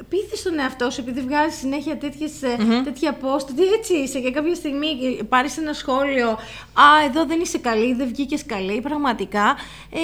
πείθεις 0.08 0.38
στον 0.38 0.58
εαυτό 0.58 0.90
σου, 0.90 1.00
επειδή 1.00 1.20
βγάζεις 1.20 1.58
συνέχεια 1.58 1.96
τέτοιες, 1.96 2.32
mm-hmm. 2.42 2.84
τέτοια 2.84 3.16
post, 3.22 3.46
ότι 3.50 3.62
έτσι 3.78 3.94
είσαι 3.94 4.20
και 4.20 4.30
κάποια 4.30 4.54
στιγμή 4.54 4.88
πάρεις 5.28 5.58
ένα 5.58 5.72
σχόλιο. 5.72 6.28
Α, 6.72 7.04
εδώ 7.08 7.24
δεν 7.26 7.40
είσαι 7.40 7.58
καλή, 7.58 7.94
δεν 7.94 8.08
βγήκες 8.08 8.46
καλή. 8.46 8.80
Πραγματικά 8.80 9.56
ε, 9.90 9.98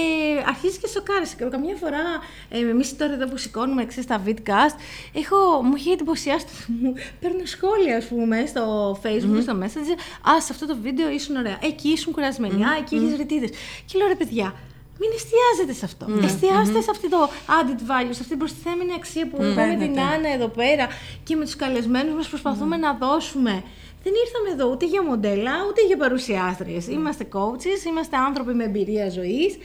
αρχίζεις 0.47 0.78
και 0.78 0.87
σοκάρεσαι. 0.87 1.37
Καμιά 1.50 1.76
φορά, 1.76 2.02
ε, 2.49 2.59
εμείς 2.59 2.97
τώρα 2.97 3.12
εδώ 3.12 3.26
που 3.26 3.37
σηκώνουμε 3.37 3.87
ξέρεις, 3.87 4.05
στα 4.05 4.23
vidcast, 4.26 4.76
έχω, 5.12 5.62
μου 5.62 5.76
είχε 5.76 5.93
εντυπωσιάσει. 5.93 6.47
Μου 6.67 6.95
παίρνω 7.21 7.45
σχόλια, 7.45 7.97
ας 7.97 8.05
πούμε, 8.05 8.45
στο 8.47 8.93
facebook, 9.02 9.40
στο 9.43 9.59
message. 9.62 9.90
Α, 10.31 10.40
σε 10.40 10.49
αυτό 10.50 10.67
το 10.67 10.76
βίντεο 10.83 11.11
ήσουν 11.11 11.37
ωραία. 11.37 11.59
Εκεί 11.62 11.88
ήσουν 11.88 12.12
κουρασμένοι. 12.12 12.64
Α, 12.64 12.76
εκεί 12.78 12.95
έχεις 12.95 13.17
ρητίδες. 13.17 13.50
Και 13.87 13.99
λέω 13.99 14.09
ρε 14.09 14.14
παιδιά, 14.14 14.55
μην 15.00 15.11
εστιάζετε 15.19 15.73
σε 15.81 15.85
αυτό. 15.85 16.07
Mm. 16.09 16.25
Εστιάστε 16.25 16.78
mm-hmm. 16.78 16.83
σε 16.83 16.90
αυτό 16.90 17.09
το 17.09 17.31
added 17.57 17.81
value, 17.90 18.14
σε 18.17 18.23
αυτή 18.25 18.28
την 18.37 18.38
προστιθέμενη 18.38 18.93
αξία 19.00 19.28
που 19.28 19.37
mm. 19.40 19.55
με 19.55 19.76
την 19.81 20.00
Άννα 20.00 20.28
εδώ 20.37 20.49
πέρα 20.49 20.87
και 21.23 21.37
με 21.37 21.45
τους 21.45 21.57
καλεσμένους 21.57 22.14
μας 22.14 22.28
προσπαθούμε 22.28 22.76
mm. 22.76 22.81
να 22.81 22.90
δώσουμε. 22.95 23.62
Δεν 24.05 24.12
ήρθαμε 24.25 24.49
εδώ 24.55 24.71
ούτε 24.73 24.87
για 24.87 25.02
μοντέλα, 25.02 25.52
ούτε 25.69 25.87
για 25.87 25.97
παρουσιάστριες. 25.97 26.85
Mm. 26.87 26.93
Είμαστε 26.93 27.28
coaches, 27.33 27.81
είμαστε 27.87 28.17
άνθρωποι 28.17 28.52
με 28.55 28.64
εμπειρία 28.64 29.11
ζωής 29.11 29.59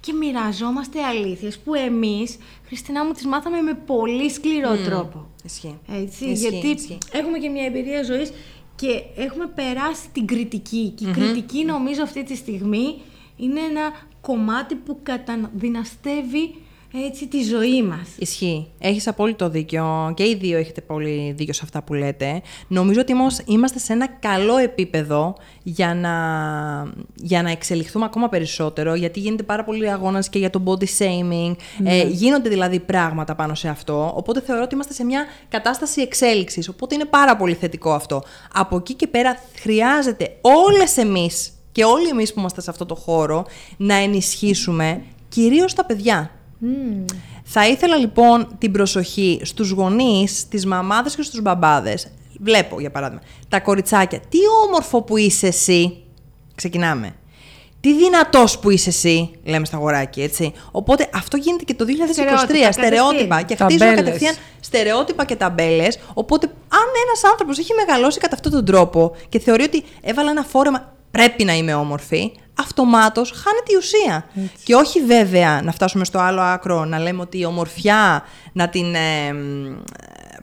και 0.00 0.12
μοιραζόμαστε 0.12 1.02
αλήθειες 1.02 1.58
που 1.58 1.74
εμείς, 1.74 2.38
Χριστίνα 2.66 3.04
μου, 3.04 3.12
τις 3.12 3.26
μάθαμε 3.26 3.60
με 3.60 3.74
πολύ 3.86 4.30
σκληρό 4.30 4.76
τρόπο. 4.76 5.26
Ισχύει. 5.44 5.78
Έτσι, 6.02 6.32
γιατί 6.32 6.76
έχουμε 7.12 7.38
και 7.38 7.48
μια 7.48 7.64
εμπειρία 7.64 8.02
ζωής 8.02 8.32
και 8.76 9.02
έχουμε 9.16 9.46
περάσει 9.54 10.08
την 10.12 10.26
κριτική. 10.26 10.92
Και 10.96 11.04
η 11.08 11.10
κριτική 11.12 11.64
νομίζω 11.64 12.02
αυτή 12.02 12.22
τη 12.24 12.36
στιγμή 12.36 13.00
είναι 13.36 13.60
ένα 13.60 13.92
κομμάτι 14.20 14.74
που 14.74 14.98
καταδυναστεύει 15.02 16.54
έτσι 17.04 17.26
τη 17.26 17.42
ζωή 17.42 17.82
μας. 17.82 18.08
Ισχύει. 18.18 18.66
Έχεις 18.78 19.06
απόλυτο 19.06 19.48
δίκιο 19.48 20.12
και 20.16 20.22
οι 20.22 20.34
δύο 20.34 20.58
έχετε 20.58 20.80
πολύ 20.80 21.34
δίκιο 21.36 21.52
σε 21.52 21.60
αυτά 21.64 21.82
που 21.82 21.94
λέτε. 21.94 22.42
Νομίζω 22.68 23.00
ότι 23.00 23.12
όμως 23.12 23.38
είμαστε 23.46 23.78
σε 23.78 23.92
ένα 23.92 24.06
καλό 24.06 24.56
επίπεδο 24.56 25.36
για 25.62 25.94
να, 25.94 26.12
για 27.14 27.42
να 27.42 27.50
εξελιχθούμε 27.50 28.04
ακόμα 28.04 28.28
περισσότερο, 28.28 28.94
γιατί 28.94 29.20
γίνεται 29.20 29.42
πάρα 29.42 29.64
πολύ 29.64 29.90
αγώνας 29.90 30.28
και 30.28 30.38
για 30.38 30.50
το 30.50 30.62
body 30.64 30.86
shaming. 30.98 31.56
Ναι. 31.78 31.96
Ε, 31.96 32.06
γίνονται 32.06 32.48
δηλαδή 32.48 32.80
πράγματα 32.80 33.34
πάνω 33.34 33.54
σε 33.54 33.68
αυτό, 33.68 34.12
οπότε 34.16 34.40
θεωρώ 34.40 34.62
ότι 34.62 34.74
είμαστε 34.74 34.92
σε 34.92 35.04
μια 35.04 35.24
κατάσταση 35.48 36.00
εξέλιξης, 36.00 36.68
οπότε 36.68 36.94
είναι 36.94 37.04
πάρα 37.04 37.36
πολύ 37.36 37.54
θετικό 37.54 37.92
αυτό. 37.92 38.22
Από 38.52 38.76
εκεί 38.76 38.94
και 38.94 39.06
πέρα 39.06 39.36
χρειάζεται 39.60 40.36
όλες 40.40 40.96
εμείς 40.96 41.50
και 41.76 41.84
όλοι 41.84 42.08
εμείς 42.08 42.32
που 42.32 42.38
είμαστε 42.38 42.60
σε 42.60 42.70
αυτό 42.70 42.86
το 42.86 42.94
χώρο 42.94 43.46
να 43.76 43.94
ενισχύσουμε 43.94 45.02
κυρίως 45.28 45.74
τα 45.74 45.84
παιδιά. 45.84 46.30
Θα 47.44 47.68
ήθελα 47.68 47.96
λοιπόν 47.96 48.48
την 48.58 48.72
προσοχή 48.72 49.40
στους 49.42 49.70
γονείς, 49.70 50.38
στις 50.38 50.66
μαμάδες 50.66 51.14
και 51.16 51.22
στους 51.22 51.40
μπαμπάδες. 51.40 52.12
Βλέπω 52.40 52.80
για 52.80 52.90
παράδειγμα 52.90 53.22
τα 53.48 53.60
κοριτσάκια. 53.60 54.20
Τι 54.20 54.38
όμορφο 54.66 55.02
που 55.02 55.16
είσαι 55.16 55.46
εσύ. 55.46 56.02
Ξεκινάμε. 56.54 57.14
Τι 57.80 57.94
δυνατός 57.94 58.58
που 58.58 58.70
είσαι 58.70 58.88
εσύ, 58.88 59.30
λέμε 59.44 59.64
στα 59.64 59.76
αγοράκια, 59.76 60.24
έτσι. 60.24 60.52
Οπότε 60.70 61.08
αυτό 61.14 61.36
γίνεται 61.36 61.64
και 61.64 61.74
το 61.74 61.84
2023. 61.84 61.88
Στερεότυπα, 62.12 62.72
στερεότυπα 62.72 63.42
και 63.42 63.56
χτίζουν 63.56 63.94
κατευθείαν 63.94 64.34
στερεότυπα 64.60 65.24
και 65.24 65.36
ταμπέλες. 65.36 65.98
Οπότε, 66.14 66.46
αν 66.68 66.86
ένας 67.06 67.30
άνθρωπος 67.30 67.58
έχει 67.58 67.72
μεγαλώσει 67.74 68.18
κατά 68.18 68.34
αυτόν 68.34 68.52
τον 68.52 68.64
τρόπο 68.64 69.16
και 69.28 69.38
θεωρεί 69.38 69.62
ότι 69.62 69.84
έβαλα 70.00 70.30
ένα 70.30 70.42
φόρεμα 70.42 70.95
πρέπει 71.10 71.44
να 71.44 71.52
είμαι 71.52 71.74
όμορφη, 71.74 72.32
αυτομάτως 72.58 73.30
χάνεται 73.30 73.72
η 73.72 73.76
ουσία. 73.76 74.26
Και 74.64 74.74
όχι 74.74 75.00
βέβαια 75.04 75.62
να 75.62 75.72
φτάσουμε 75.72 76.04
στο 76.04 76.18
άλλο 76.18 76.40
άκρο, 76.40 76.84
να 76.84 76.98
λέμε 76.98 77.20
ότι 77.20 77.38
η 77.38 77.44
ομορφιά 77.44 78.24
να 78.52 78.68
την. 78.68 78.94
Ε, 78.94 79.34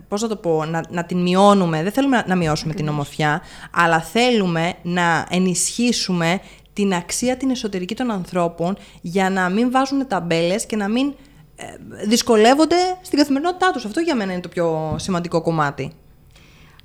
πώς 0.07 0.21
να 0.21 0.27
το 0.27 0.35
πω, 0.35 0.65
να, 0.65 0.83
να 0.89 1.03
την 1.03 1.21
μειώνουμε. 1.21 1.83
Δεν 1.83 1.91
θέλουμε 1.91 2.23
να 2.27 2.35
μειώσουμε 2.35 2.73
την 2.73 2.87
ομορφιά, 2.87 3.41
αλλά 3.71 4.01
θέλουμε 4.01 4.73
να 4.81 5.25
ενισχύσουμε 5.29 6.39
την 6.73 6.93
αξία 6.93 7.37
την 7.37 7.49
εσωτερική 7.49 7.95
των 7.95 8.11
ανθρώπων 8.11 8.77
για 9.01 9.29
να 9.29 9.49
μην 9.49 9.71
βάζουν 9.71 10.07
ταμπέλες 10.07 10.65
και 10.65 10.75
να 10.75 10.87
μην 10.87 11.13
ε, 11.55 11.65
δυσκολεύονται 12.07 12.75
στην 13.01 13.17
καθημερινότητά 13.17 13.71
τους. 13.71 13.85
Αυτό 13.85 13.99
για 13.99 14.15
μένα 14.15 14.31
είναι 14.31 14.41
το 14.41 14.49
πιο 14.49 14.95
σημαντικό 14.99 15.41
κομμάτι. 15.41 15.91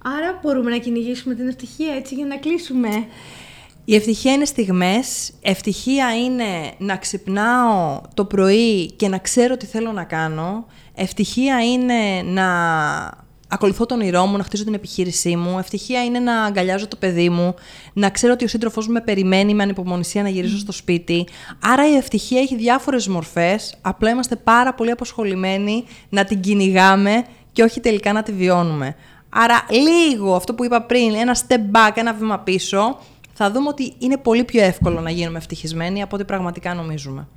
Άρα 0.04 0.38
μπορούμε 0.42 0.70
να 0.70 0.78
κυνηγήσουμε 0.78 1.34
την 1.34 1.48
ευτυχία 1.48 1.94
έτσι 1.94 2.14
για 2.14 2.26
να 2.26 2.36
κλείσουμε. 2.36 2.88
Η 3.90 3.94
ευτυχία 3.94 4.32
είναι 4.32 4.44
στιγμές, 4.44 5.32
ευτυχία 5.42 6.16
είναι 6.16 6.44
να 6.78 6.96
ξυπνάω 6.96 8.00
το 8.14 8.24
πρωί 8.24 8.92
και 8.92 9.08
να 9.08 9.18
ξέρω 9.18 9.56
τι 9.56 9.66
θέλω 9.66 9.92
να 9.92 10.04
κάνω, 10.04 10.66
ευτυχία 10.94 11.64
είναι 11.64 12.22
να 12.24 12.46
ακολουθώ 13.48 13.86
τον 13.86 14.00
όνειρό 14.00 14.26
μου, 14.26 14.36
να 14.36 14.42
χτίζω 14.42 14.64
την 14.64 14.74
επιχείρησή 14.74 15.36
μου, 15.36 15.58
ευτυχία 15.58 16.04
είναι 16.04 16.18
να 16.18 16.42
αγκαλιάζω 16.42 16.88
το 16.88 16.96
παιδί 16.96 17.28
μου, 17.28 17.54
να 17.92 18.10
ξέρω 18.10 18.32
ότι 18.32 18.44
ο 18.44 18.48
σύντροφός 18.48 18.86
μου 18.86 18.92
με 18.92 19.00
περιμένει 19.00 19.54
με 19.54 19.62
ανυπομονησία 19.62 20.22
να 20.22 20.28
γυρίσω 20.28 20.58
στο 20.58 20.72
σπίτι. 20.72 21.26
Άρα 21.60 21.88
η 21.88 21.94
ευτυχία 21.94 22.40
έχει 22.40 22.56
διάφορες 22.56 23.08
μορφές, 23.08 23.74
απλά 23.80 24.10
είμαστε 24.10 24.36
πάρα 24.36 24.74
πολύ 24.74 24.90
αποσχολημένοι 24.90 25.84
να 26.08 26.24
την 26.24 26.40
κυνηγάμε 26.40 27.24
και 27.52 27.62
όχι 27.62 27.80
τελικά 27.80 28.12
να 28.12 28.22
τη 28.22 28.32
βιώνουμε. 28.32 28.96
Άρα 29.28 29.66
λίγο 29.70 30.34
αυτό 30.34 30.54
που 30.54 30.64
είπα 30.64 30.82
πριν, 30.82 31.14
ένα 31.14 31.36
step 31.48 31.76
back, 31.76 31.92
ένα 31.94 32.12
βήμα 32.12 32.38
πίσω, 32.38 32.98
θα 33.40 33.50
δούμε 33.50 33.68
ότι 33.68 33.94
είναι 33.98 34.16
πολύ 34.16 34.44
πιο 34.44 34.62
εύκολο 34.62 35.00
να 35.00 35.10
γίνουμε 35.10 35.38
ευτυχισμένοι 35.38 36.02
από 36.02 36.16
ό,τι 36.16 36.24
πραγματικά 36.24 36.74
νομίζουμε. 36.74 37.28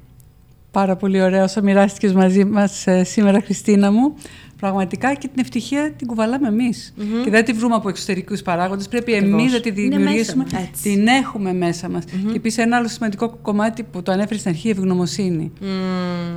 Πάρα 0.71 0.95
πολύ 0.95 1.21
ωραία 1.21 1.43
όσα 1.43 1.61
μοιράστηκες 1.61 2.13
μαζί 2.13 2.45
μας 2.45 2.87
ε, 2.87 3.03
σήμερα, 3.03 3.41
Χριστίνα 3.41 3.91
μου. 3.91 4.13
Πραγματικά 4.59 5.13
και 5.13 5.27
την 5.27 5.39
ευτυχία 5.39 5.91
την 5.91 6.07
κουβαλάμε 6.07 6.47
εμείς. 6.47 6.93
Και 7.23 7.29
δεν 7.29 7.45
τη 7.45 7.53
βρούμε 7.53 7.75
από 7.75 7.89
εξωτερικούς 7.89 8.41
παράγοντες. 8.41 8.87
Πρέπει 8.87 9.13
εμείς 9.13 9.53
να 9.53 9.59
τη 9.59 9.71
δημιουργήσουμε. 9.71 10.45
Την 10.83 11.07
έχουμε 11.07 11.53
μέσα 11.53 11.89
μας. 11.89 12.03
Και 12.03 12.35
επίσης 12.35 12.57
ένα 12.57 12.77
άλλο 12.77 12.87
σημαντικό 12.87 13.37
κομμάτι 13.41 13.83
που 13.83 14.03
το 14.03 14.11
ανέφερε 14.11 14.39
στην 14.39 14.51
αρχή, 14.51 14.67
η 14.67 14.71
ευγνωμοσύνη. 14.71 15.51
Mm. 15.61 15.65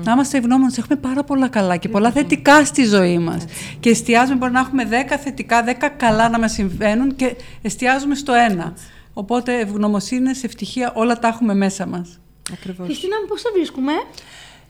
Να 0.04 0.12
είμαστε 0.12 0.38
ευγνώμονες, 0.38 0.78
έχουμε 0.78 0.96
πάρα 0.96 1.24
πολλά 1.24 1.48
καλά 1.48 1.76
και 1.76 1.88
πολλά 1.88 2.10
θετικά 2.10 2.64
στη 2.64 2.84
ζωή 2.84 3.18
μας. 3.18 3.44
Και 3.80 3.90
εστιάζουμε, 3.90 4.36
μπορεί 4.36 4.52
να 4.52 4.60
έχουμε 4.60 4.84
10 4.84 5.16
θετικά, 5.22 5.64
10 5.64 5.88
καλά 5.96 6.28
να 6.28 6.38
μας 6.38 6.52
συμβαίνουν 6.52 7.16
και 7.16 7.36
εστιάζουμε 7.62 8.14
στο 8.14 8.32
ένα. 8.50 8.74
Οπότε 9.14 9.58
ευγνωμοσύνη, 9.58 10.30
ευτυχία, 10.30 10.92
όλα 10.94 11.18
τα 11.18 11.28
έχουμε 11.28 11.54
μέσα 11.54 11.86
μας. 11.86 12.20
Ακριβώς. 12.52 12.86
Χριστίνα, 12.86 13.16
πώς 13.28 13.42
θα 13.42 13.50
βρίσκουμε; 13.54 13.92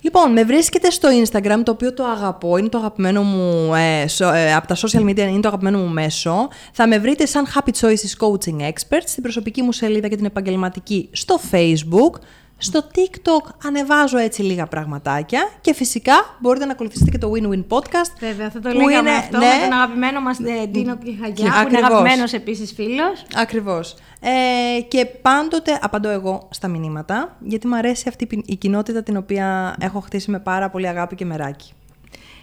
Λοιπόν, 0.05 0.33
με 0.33 0.45
βρίσκεται 0.45 0.91
στο 0.91 1.09
Instagram, 1.25 1.61
το 1.65 1.71
οποίο 1.71 1.95
το 1.95 2.05
αγαπώ, 2.05 2.57
είναι 2.57 2.69
το 2.69 2.79
αγαπημένο 2.79 3.23
μου, 3.23 3.75
ε, 3.75 4.07
ε, 4.35 4.55
από 4.55 4.67
τα 4.67 4.77
social 4.77 5.01
media 5.01 5.19
είναι 5.19 5.41
το 5.41 5.49
αγαπημένο 5.49 5.79
μου 5.79 5.89
μέσο. 5.89 6.49
Θα 6.73 6.89
με 6.89 6.99
βρείτε 6.99 7.27
σαν 7.27 7.47
Happy 7.55 7.71
Choices 7.81 8.27
Coaching 8.27 8.61
Experts, 8.61 9.05
στην 9.05 9.23
προσωπική 9.23 9.63
μου 9.63 9.73
σελίδα 9.73 10.09
και 10.09 10.17
την 10.17 10.25
επαγγελματική 10.25 11.09
στο 11.13 11.41
Facebook. 11.51 12.21
Στο 12.59 12.81
TikTok 12.95 13.51
ανεβάζω 13.65 14.19
έτσι 14.19 14.43
λίγα 14.43 14.67
πραγματάκια 14.67 15.49
και 15.61 15.75
φυσικά 15.75 16.37
μπορείτε 16.41 16.65
να 16.65 16.73
ακολουθήσετε 16.73 17.11
και 17.11 17.19
το 17.19 17.33
Win-Win 17.35 17.65
Podcast. 17.77 18.11
Βέβαια, 18.21 18.51
θα 18.51 18.61
το 18.61 18.69
που 18.71 18.75
λέγαμε 18.89 19.11
είναι- 19.11 19.19
αυτό 19.19 19.39
ναι. 19.39 19.45
με 19.47 19.69
τον 19.69 19.73
αγαπημένο 19.79 20.21
μας 20.21 20.39
ε, 20.39 20.67
Ντίνο 20.67 20.97
Πιχαγιά, 20.97 21.35
που 21.35 21.41
είναι 21.51 21.59
Ακριβώς. 21.59 21.85
αγαπημένος 21.85 22.33
επίσης 22.33 22.73
φίλος. 22.73 23.25
Ακριβώς. 23.35 23.95
Ε, 24.21 24.81
και 24.81 25.05
πάντοτε 25.07 25.79
απαντώ 25.83 26.09
εγώ 26.09 26.49
στα 26.51 26.69
μηνύματα, 26.69 27.37
γιατί 27.41 27.67
μου 27.67 27.77
αρέσει 27.77 28.05
αυτή 28.09 28.27
η- 28.31 28.43
η 28.47 28.57
κοινότητα 28.57 29.03
την 29.03 29.17
οποία 29.17 29.77
έχω 29.81 30.01
χτίσει 30.01 30.31
με 30.31 30.39
πάρα 30.39 30.71
πολύ 30.71 30.89
αγάπη 30.89 31.15
και 31.15 31.25
μεράκι. 31.25 31.73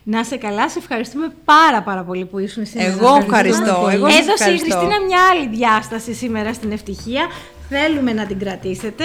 Να 0.04 0.24
σε 0.24 0.36
καλά, 0.38 0.70
σε 0.70 0.80
ευχαριστούμε 0.80 1.34
πάρα 1.46 1.82
πάρα 1.84 2.04
πολύ 2.04 2.26
που 2.26 2.40
ήσουν 2.40 2.66
σήμερα. 2.66 2.90
Εγώ 2.92 3.16
ευχαριστώ, 3.16 3.78
πολύ. 3.82 3.94
εγώ 3.96 4.10
σας 4.10 4.20
Έδωσε 4.20 4.32
η 4.32 4.34
ευχαριστώ. 4.54 4.78
Χριστίνα 4.78 5.06
μια 5.06 5.20
άλλη 5.32 5.48
διάσταση 5.48 6.14
σήμερα 6.14 6.54
στην 6.54 6.72
ευτυχία. 6.72 7.28
Θέλουμε 7.70 8.14
να 8.14 8.26
την 8.26 8.40
κρατήσετε. 8.40 9.04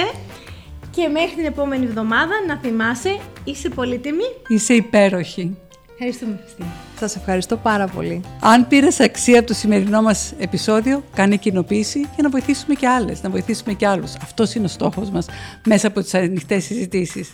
Και 0.96 1.08
μέχρι 1.08 1.34
την 1.34 1.44
επόμενη 1.44 1.84
εβδομάδα 1.84 2.32
να 2.46 2.56
θυμάσαι, 2.56 3.18
είσαι 3.44 3.68
πολύτιμη. 3.68 4.24
Είσαι 4.48 4.74
υπέροχη. 4.74 5.56
Ευχαριστούμε 5.92 6.38
Χριστίνα. 6.42 6.68
Σας 6.98 7.16
ευχαριστώ 7.16 7.56
πάρα 7.56 7.86
πολύ. 7.86 8.20
Αν 8.40 8.68
πήρες 8.68 9.00
αξία 9.00 9.38
από 9.38 9.46
το 9.48 9.54
σημερινό 9.54 10.02
μας 10.02 10.34
επεισόδιο, 10.38 11.04
κάνε 11.14 11.36
κοινοποίηση 11.36 11.98
για 11.98 12.22
να 12.22 12.28
βοηθήσουμε 12.28 12.74
και 12.74 12.88
άλλες, 12.88 13.22
να 13.22 13.30
βοηθήσουμε 13.30 13.72
και 13.72 13.86
άλλους. 13.86 14.14
Αυτός 14.22 14.54
είναι 14.54 14.64
ο 14.64 14.68
στόχος 14.68 15.10
μας 15.10 15.26
μέσα 15.66 15.86
από 15.86 16.00
τις 16.00 16.14
ανοιχτές 16.14 16.64
συζητήσεις. 16.64 17.32